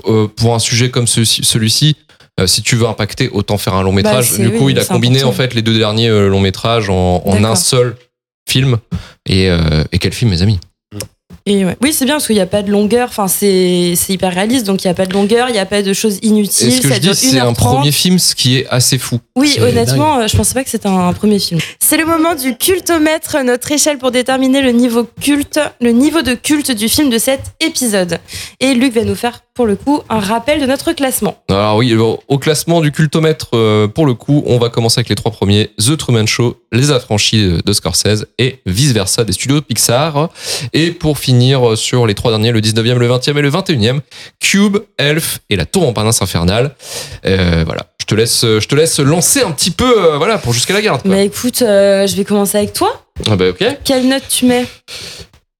[0.06, 1.96] euh, pour un sujet comme celui-ci
[2.40, 4.78] euh, si tu veux impacter autant faire un long métrage Bah, du coup oui, il
[4.78, 5.30] a combiné important.
[5.30, 7.96] en fait les deux derniers euh, longs métrages en, en un seul
[8.48, 8.78] film
[9.26, 10.58] et, euh, et quel film mes amis?
[11.50, 11.76] Et ouais.
[11.82, 13.08] Oui, c'est bien parce qu'il n'y a pas de longueur.
[13.08, 15.66] Enfin, c'est c'est hyper réaliste, donc il n'y a pas de longueur, il n'y a
[15.66, 16.72] pas de choses et inutiles.
[16.72, 17.54] ce que ça je dure dis c'est un 1h30.
[17.54, 20.88] premier film ce qui est assez fou Oui, honnêtement, euh, je pensais pas que c'était
[20.88, 21.60] un premier film.
[21.80, 26.34] C'est le moment du cultomètre, notre échelle pour déterminer le niveau culte, le niveau de
[26.34, 28.18] culte du film de cet épisode.
[28.60, 31.36] Et Luc va nous faire, pour le coup, un rappel de notre classement.
[31.48, 35.14] Alors oui, au classement du cultomètre, euh, pour le coup, on va commencer avec les
[35.16, 39.62] trois premiers, The Truman Show, Les Affranchis de, de Scorsese et Vice Versa des studios
[39.62, 40.28] Pixar.
[40.72, 41.37] Et pour finir
[41.76, 44.00] sur les trois derniers, le 19e, le 20e et le 21e,
[44.40, 46.74] Cube, Elf et La Tour en Parnasse Infernale.
[47.26, 50.52] Euh, voilà, je te laisse, je te laisse lancer un petit peu, euh, voilà, pour
[50.52, 51.02] jusqu'à la garde.
[51.02, 51.10] quoi.
[51.10, 53.02] Mais écoute, euh, je vais commencer avec toi.
[53.28, 53.64] Ah bah ok.
[53.84, 54.64] Quelle note tu mets?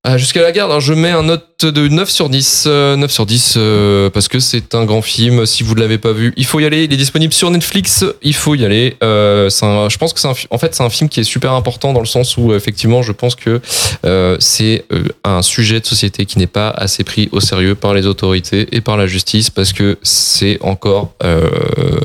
[0.05, 2.65] Ah, jusqu'à la garde, alors je mets un note de 9 sur 10.
[2.69, 5.45] euh, 9 sur 10 euh, parce que c'est un grand film.
[5.45, 6.85] Si vous ne l'avez pas vu, il faut y aller.
[6.85, 8.05] Il est disponible sur Netflix.
[8.23, 8.97] Il faut y aller.
[9.03, 11.93] Euh, un- je pense que c'est en fait c'est un film qui est super important
[11.93, 13.61] dans le sens où effectivement je pense que
[14.07, 17.93] euh, c'est euh, un sujet de société qui n'est pas assez pris au sérieux par
[17.93, 21.51] les autorités et par la justice parce que c'est encore euh,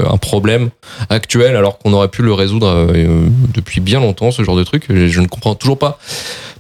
[0.10, 0.71] un problème
[1.12, 2.88] actuel alors qu'on aurait pu le résoudre
[3.53, 4.86] depuis bien longtemps ce genre de truc.
[4.89, 5.99] Je ne comprends toujours pas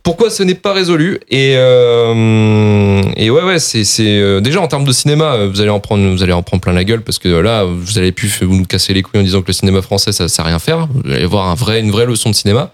[0.03, 4.83] pourquoi ce n'est pas résolu et euh, et ouais ouais c'est euh, déjà en termes
[4.83, 7.19] de cinéma euh, vous allez en prendre vous allez en prendre plein la gueule parce
[7.19, 9.81] que là vous allez plus vous nous casser les couilles en disant que le cinéma
[9.81, 10.87] français ça sert à rien faire.
[10.93, 12.73] Vous allez voir un vrai une vraie leçon de cinéma.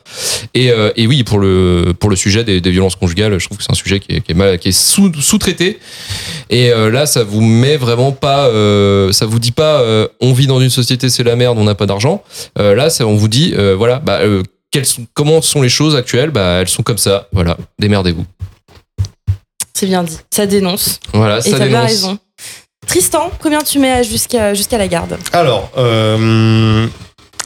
[0.53, 3.63] Et, euh, et oui pour le pour le sujet des, violences conjugales je trouve que
[3.63, 5.79] c'est un sujet qui est, mal qui est sous sous traité
[6.49, 10.33] et euh, là ça vous met vraiment pas euh, ça vous dit pas euh, on
[10.33, 12.23] vit dans une société c'est la merde on n'a pas d'argent.
[12.57, 15.69] Euh, là ça on vous dit euh, voilà bah euh, quelles sont, comment sont les
[15.69, 16.29] choses actuelles?
[16.31, 17.27] Bah, elles sont comme ça.
[17.31, 18.25] Voilà, démerdez-vous.
[19.73, 20.17] C'est bien dit.
[20.31, 20.99] Ça dénonce.
[21.13, 21.87] Voilà, Et ça t'as bien dénonce.
[21.87, 22.19] raison.
[22.87, 25.17] Tristan, combien tu mets jusqu'à jusqu'à la garde?
[25.31, 26.87] Alors, euh,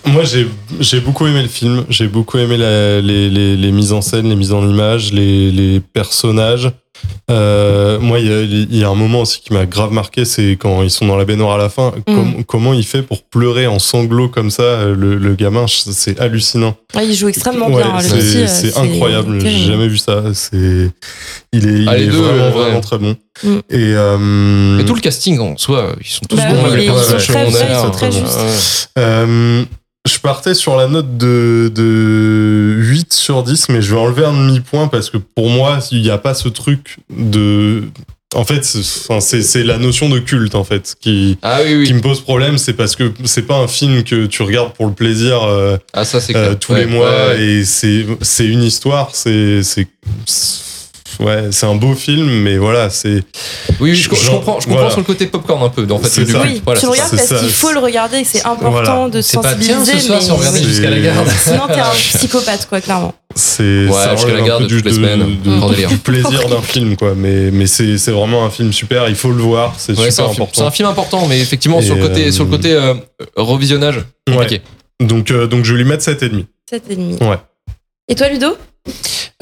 [0.05, 4.01] moi j'ai beaucoup aimé le film, j'ai beaucoup aimé la- les, les, les mises en
[4.01, 6.71] scène, les mises en image, les, les personnages.
[7.31, 10.25] Euh, moi, il y, a- il y a un moment aussi qui m'a grave marqué,
[10.25, 11.93] c'est quand ils sont dans la baignoire à la fin.
[12.05, 15.65] Com- comment il fait pour pleurer en sanglots comme ça, euh, le, le gamin?
[15.67, 16.75] C'est hallucinant.
[16.95, 17.93] Ouais, il joue extrêmement Ouais, bien.
[17.95, 19.39] hein, c'est- euh, c'est incroyable.
[19.39, 20.23] J'ai jamais vu ça.
[20.33, 20.89] C'est,
[21.53, 23.15] il est, il Ah, les est deux, vraiment, vraiment très bon.
[23.43, 23.47] Mm.
[23.69, 24.17] Et euh,
[24.77, 26.69] Mais tout le casting en soi, ils sont tous Bah bons.
[26.71, 28.89] oui, les ils sont très très justes.
[28.99, 29.63] Euh,
[30.05, 34.33] je partais sur la note de, de 8 sur 10, mais je vais enlever un
[34.33, 37.83] demi-point parce que pour moi, il n'y a pas ce truc de.
[38.35, 41.85] En fait, c'est la notion de culte, en fait, qui, Ah oui, oui.
[41.85, 42.57] qui me pose problème.
[42.57, 46.03] C'est parce que c'est pas un film que tu regardes pour le plaisir euh, Ah,
[46.03, 47.43] ça, euh, tous Ouais, les mois ouais, ouais.
[47.43, 49.11] et c'est c'est une histoire.
[49.13, 49.61] C'est.
[51.17, 53.23] C'est- Ouais, c'est un beau film, mais voilà, c'est.
[53.79, 54.89] Oui, oui, je, comprends, je comprends voilà.
[54.89, 55.85] sur le côté popcorn un peu.
[55.91, 56.35] En fait, C'est du.
[56.35, 59.09] Oui, Voilà, tu regardes parce C'est qu'il faut le regarder, c'est important Voilà.
[59.09, 59.73] de pas sensibiliser.
[59.97, 60.65] tiens, ce soir, mais si on regardait oui.
[60.65, 61.27] jusqu'à la garde.
[61.43, 63.13] Sinon, t'es un psychopathe, quoi, clairement.
[63.35, 65.37] C'est Ouais, ça jusqu'à la garde peu du, de- semaines.
[65.43, 67.13] de- du plaisir d'un film, quoi.
[67.15, 69.09] Mais, mais c'est c'est vraiment un film super.
[69.09, 69.73] Il faut le voir.
[69.77, 70.67] C'est Ouais, super un, film- c'est important.
[70.67, 72.93] un film important, mais effectivement, sur le côté, euh, sur le côté euh,
[73.35, 74.61] revisionnage, compliqué.
[74.99, 76.45] Donc, euh, donc je vais lui mettre 7,5.
[76.71, 77.27] 7,5.
[77.27, 77.37] Ouais.
[78.07, 78.55] Et toi, Ludo?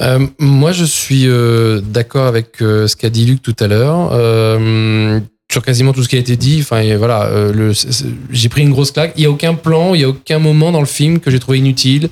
[0.02, 4.10] Euh, moi, je suis euh, d'accord avec euh, ce qu'a dit Luc tout à l'heure.
[4.14, 5.20] Euh,
[5.52, 7.74] sur quasiment tout ce qui a été dit, enfin voilà, euh,
[8.30, 9.12] j'ai pris une grosse claque.
[9.18, 11.40] Il y a aucun plan, il y a aucun moment dans le film que j'ai
[11.40, 12.10] trouvé inutile.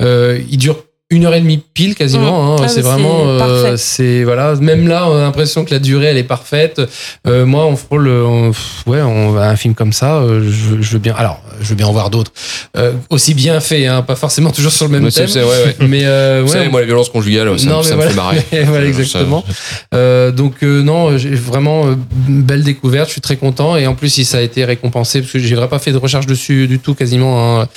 [0.00, 2.54] Il dure une heure et demie pile quasiment.
[2.54, 2.56] hein.
[2.64, 4.54] Ah, c'est vraiment, c'est euh, c'est voilà.
[4.56, 6.80] Même là, on a l'impression que la durée elle est parfaite.
[7.26, 10.92] Euh, moi, on frôle, on- pff, ouais, on un film comme ça, euh, je, je
[10.92, 11.14] veux bien.
[11.16, 12.32] Alors, je veux bien en voir d'autres
[12.76, 15.28] euh, aussi bien fait, hein, pas forcément toujours sur le même Mais thème.
[15.30, 15.76] ouais, ouais.
[15.88, 18.40] Mais euh, Vous ouais, savez, moi, la violence conjugale, ça, Non, ça mais me voilà.
[18.40, 18.64] fait marrer.
[18.68, 19.44] voilà, exactement.
[19.48, 19.54] ça-
[19.94, 21.94] Euh, donc euh, non, j'ai vraiment euh,
[22.28, 23.08] belle découverte.
[23.08, 25.54] Je suis très content et en plus si ça a été récompensé, parce que j'ai
[25.54, 27.60] vraiment pas fait de recherche dessus du tout quasiment.
[27.62, 27.68] hein.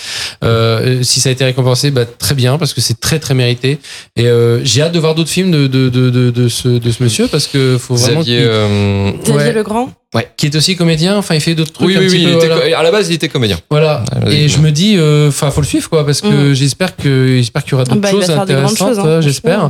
[0.44, 3.80] Euh, si ça a été récompensé, bah, très bien parce que c'est très très mérité.
[4.16, 6.92] Et euh, j'ai hâte de voir d'autres films de de, de, de, de ce de
[6.92, 8.40] ce monsieur parce que faut vraiment Xavier.
[8.44, 9.54] euh, Xavier Ouais.
[9.54, 9.90] Legrand
[10.24, 11.18] qui est aussi comédien.
[11.18, 11.88] Enfin, il fait d'autres trucs.
[11.88, 12.24] Oui, un oui, petit oui.
[12.26, 12.70] peu, il était voilà.
[12.72, 13.58] co- à la base, il était comédien.
[13.70, 14.04] Voilà.
[14.12, 14.30] Ah.
[14.30, 16.54] Et je me dis, euh, enfin, faut le suivre, quoi, parce que Mm.
[16.54, 18.98] j'espère que j'espère qu'il y aura d'autres Bah, il va choses intéressantes.
[19.00, 19.70] hein, euh, j'espère.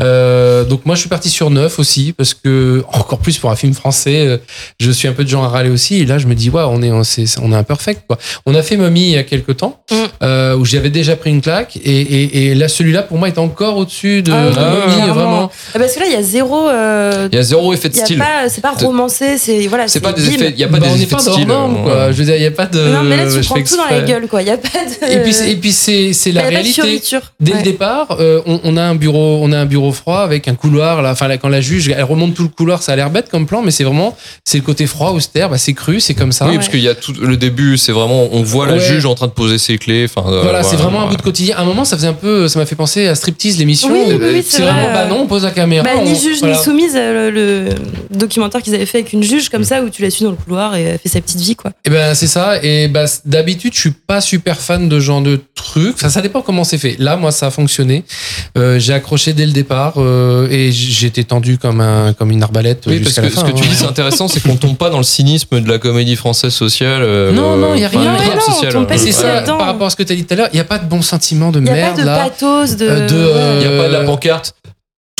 [0.00, 3.56] Euh, donc moi, je suis parti sur 9 aussi, parce que encore plus pour un
[3.56, 4.36] film français, euh,
[4.80, 6.00] je suis un peu de genre à râler aussi.
[6.00, 8.18] Et là, je me dis, ouais, on est, on, c'est, on est imperfect, quoi.
[8.46, 9.94] On a fait Mommy il y a quelques temps, Mm.
[10.22, 13.38] euh, où j'avais déjà pris une claque, et, et, et là, celui-là, pour moi, est
[13.38, 15.50] encore au-dessus de, Ah, de Mommy, vraiment.
[15.74, 16.68] Ah, Parce que là, il y a zéro.
[16.68, 18.18] euh, Il y a zéro effet de il y a style.
[18.18, 19.66] pas- C'est pas romancé, c'est.
[19.66, 20.50] Voilà, C'est pas des effets.
[20.50, 21.46] Il y a pas Bah, des effets pas de style.
[21.46, 21.92] norme, quoi.
[21.92, 22.78] euh, Je veux dire, il n'y a pas de.
[22.80, 24.42] Non, mais là, je tu fais prends tout dans la gueule, quoi.
[24.42, 25.12] Il y a pas de.
[25.12, 27.00] Et puis, c'est- et puis c'est, c'est la y réalité.
[27.40, 27.58] Dès Ouais.
[27.58, 30.54] le départ, euh, on, on a un bureau, on a un bureau froid avec un
[30.54, 31.02] couloir.
[31.02, 33.28] Là, enfin, là, quand la juge, elle remonte tout le couloir, ça a l'air bête
[33.30, 35.48] comme plan, mais c'est vraiment, c'est le côté froid, austère.
[35.50, 36.46] Bah, c'est cru, c'est comme ça.
[36.48, 38.80] Oui, parce qu'il y a tout le début, c'est vraiment, on voit la Ouais.
[38.80, 40.06] juge en train de poser ses clés.
[40.14, 41.10] Enfin, euh, Voilà, c'est vraiment un ouais.
[41.10, 41.56] bout de quotidien.
[41.56, 43.90] À un moment, ça faisait un peu, ça m'a fait penser à Striptease, l'émission.
[43.92, 44.92] Oui, oui, oui, c'est vraiment, vrai.
[44.92, 45.84] bah non, on pose la caméra.
[45.84, 46.56] Bah, ni juge voilà.
[46.56, 47.74] ni soumise, euh, le, le
[48.10, 50.36] documentaire qu'ils avaient fait avec une juge comme ça où tu la suis dans le
[50.36, 51.72] couloir et elle fait sa petite vie quoi.
[51.84, 52.62] Et ben c'est ça.
[52.62, 55.94] Et bah, c- d'habitude, je suis pas super fan de ce genre de trucs.
[55.94, 56.96] Enfin, ça dépend comment c'est fait.
[56.98, 58.04] Là, moi, ça a fonctionné.
[58.56, 62.84] Euh, j'ai accroché dès le départ euh, et j'étais tendu comme un comme une arbalète.
[62.86, 63.68] Oui, parce que la fin, ce que tu hein.
[63.68, 67.02] dis, c'est intéressant, c'est qu'on tombe pas dans le cynisme de la comédie française sociale.
[67.02, 68.14] euh, Non, non, il y a rien.
[68.14, 68.86] hein.
[68.96, 70.60] c'est ça, par rapport à ce que tu as dit tout à l'heure, il n'y
[70.60, 72.18] a pas de bon sentiment de Il n'y a merde pas de là.
[72.24, 72.86] pathos, de.
[72.86, 74.54] Euh, euh, Il n'y a pas de la pancarte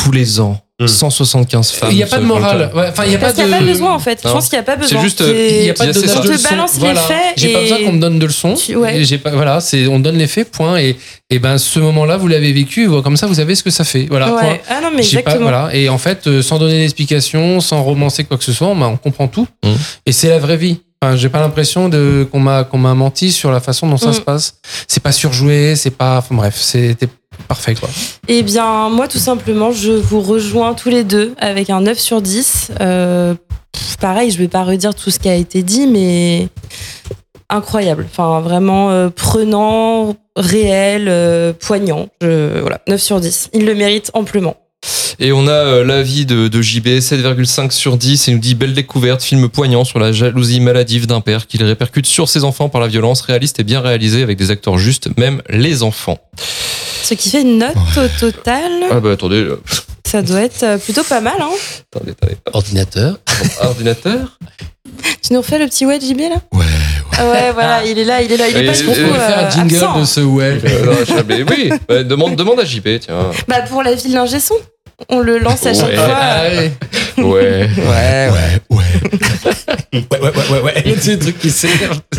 [0.07, 0.61] tous les ans.
[0.79, 0.89] Mm.
[0.89, 1.89] 175 femmes.
[1.91, 2.71] Il n'y a pas de morale.
[2.75, 3.65] Ouais, Enfin, il n'y a Parce pas qu'il n'y a de.
[3.65, 4.21] pas besoin en fait.
[4.23, 5.01] Je pense qu'il n'y a pas besoin.
[5.01, 6.49] juste, C'est- Il n'y a pas de donnage On de te leçons.
[6.51, 7.01] balance les Voilà.
[7.01, 8.55] faits J'ai pas besoin qu'on me donne de leçons.
[8.77, 9.03] Ouais.
[9.05, 10.77] J'ai pas, voilà, c'est on donne les faits, point.
[10.79, 10.97] Et,
[11.31, 12.91] et ben ce moment-là, vous l'avez vécu.
[13.03, 14.07] Comme ça, vous savez ce que ça fait.
[14.11, 14.29] Voilà.
[14.29, 14.59] point.
[14.69, 15.41] Ah non, mais pas- exactement.
[15.41, 15.71] voilà.
[15.75, 18.97] Et en fait, euh, sans donner d'explication, sans romancer quoi que ce soit, ben, on
[18.99, 19.49] comprend tout.
[19.65, 19.71] Mm.
[20.05, 20.81] Et c'est la vraie vie.
[21.03, 24.11] Enfin, j'ai pas l'impression de qu'on m'a qu'on m'a menti sur la façon dont ça
[24.11, 24.15] Mm.
[24.15, 24.55] se passe.
[24.89, 26.19] C'est pas surjoué, c'est pas.
[26.19, 27.09] Enfin, bref, c'était
[27.49, 27.89] parfait quoi.
[28.29, 32.23] Eh bien, moi, tout simplement, je vous rejoins tous les deux avec un 9 sur
[32.23, 32.73] 10.
[32.81, 33.35] Euh,
[34.01, 36.49] pareil, je vais pas redire tout ce qui a été dit, mais
[37.49, 38.07] incroyable.
[38.11, 42.09] Enfin, vraiment euh, prenant, réel, euh, poignant.
[42.21, 43.51] Voilà, 9 sur 10.
[43.53, 44.57] Il le mérite amplement.
[45.19, 48.27] Et on a euh, l'avis de, de JB, 7,5 sur 10.
[48.29, 52.07] Il nous dit belle découverte, film poignant sur la jalousie maladive d'un père qui répercute
[52.07, 55.41] sur ses enfants par la violence, réaliste et bien réalisé avec des acteurs justes, même
[55.49, 56.19] les enfants.
[57.03, 59.61] Ce qui fait une note au total, Ah bah attendez, euh,
[60.07, 61.37] ça doit être euh, plutôt pas mal.
[61.41, 61.51] Hein
[61.95, 62.37] attendez, attendez.
[62.53, 63.19] Ordinateur.
[63.63, 64.39] Ordinateur
[65.23, 66.37] tu nous refais le petit ouais JB là?
[66.53, 66.65] Ouais,
[67.19, 69.05] Ah ouais, voilà, il est là, il est là, il est Et- pas et- et-
[69.05, 70.01] On va faire euh, un jingle absent.
[70.01, 70.61] de ce ouais.
[70.65, 73.31] Euh, Oui, Ouais, demande, demande à JB, tiens.
[73.49, 74.55] Bah pour la ville d'ingé son,
[75.09, 75.97] on le lance à chaque Ouais.
[75.97, 76.17] fois.
[76.19, 76.73] Ah, ouais.
[77.19, 77.25] Ouais.
[77.25, 78.31] ouais, ouais.
[78.71, 78.83] ouais, ouais.
[79.93, 80.95] Ouais, ouais, ouais, ouais, ouais.
[81.01, 82.01] C'est le truc qui s'énerve.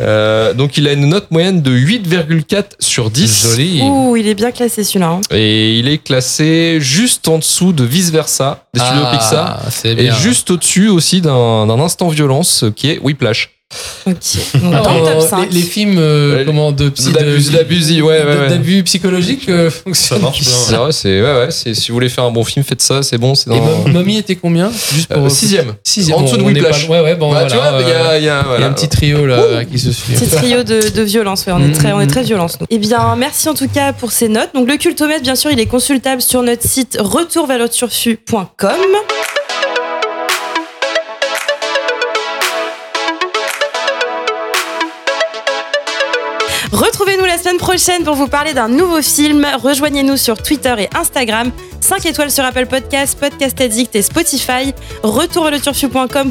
[0.00, 3.42] Euh, donc il a une note moyenne de 8,4 sur 10.
[3.52, 3.80] Joli.
[3.82, 5.08] Ouh, il est bien classé celui-là.
[5.08, 5.20] hein.
[5.30, 9.60] Et il est classé juste en dessous de Vice Versa des studios Pixar.
[9.64, 10.14] Ah, c'est Et bien.
[10.14, 13.55] juste au-dessus aussi d'un instant violence qui est Whiplash.
[14.06, 14.14] Ok.
[14.54, 15.48] Donc, Alors, dans le top euh, 5.
[15.50, 18.48] les, les films euh, Ouais, comment de psy D'abus, d'abus, ouais, ouais, ouais.
[18.48, 20.18] d'abus psychologiques euh, fonctionnent.
[20.20, 20.52] Ça marche bien.
[20.52, 23.02] C'est vrai, c'est ouais, ouais, c'est- si vous voulez faire un bon film, faites ça,
[23.02, 23.60] c'est bon, c'est Et
[23.90, 24.70] Mommy était combien?
[24.92, 25.74] Juste pour Euh, sixième.
[25.82, 26.18] Sixième.
[26.18, 26.86] En dessous de Whiplash.
[26.86, 28.18] pas- Ouais, ouais, bon, Bah, voilà, tu vois, il y euh, a, il y a-
[28.18, 28.66] il y a voilà.
[28.66, 30.14] un petit trio là qui se suit.
[30.14, 32.66] Petit trio de, de violence, ouais, on est très, on est très violence nous.
[32.70, 34.50] Eh bien, merci en tout cas pour ces notes.
[34.54, 38.70] Donc le cultomètre, bien sûr, il est consultable sur notre site retourvalauturfu.com.
[46.72, 49.46] Retrouvez-nous la semaine prochaine pour vous parler d'un nouveau film.
[49.62, 51.50] Rejoignez-nous sur Twitter et Instagram.
[51.80, 54.74] 5 étoiles sur Apple Podcasts, Podcast Addict et Spotify.
[55.02, 55.48] Retour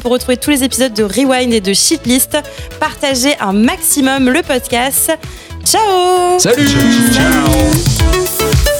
[0.01, 2.37] pour retrouver tous les épisodes de Rewind et de Shitlist.
[2.79, 5.17] Partagez un maximum le podcast.
[5.63, 6.67] Ciao Salut
[7.13, 8.74] Ciao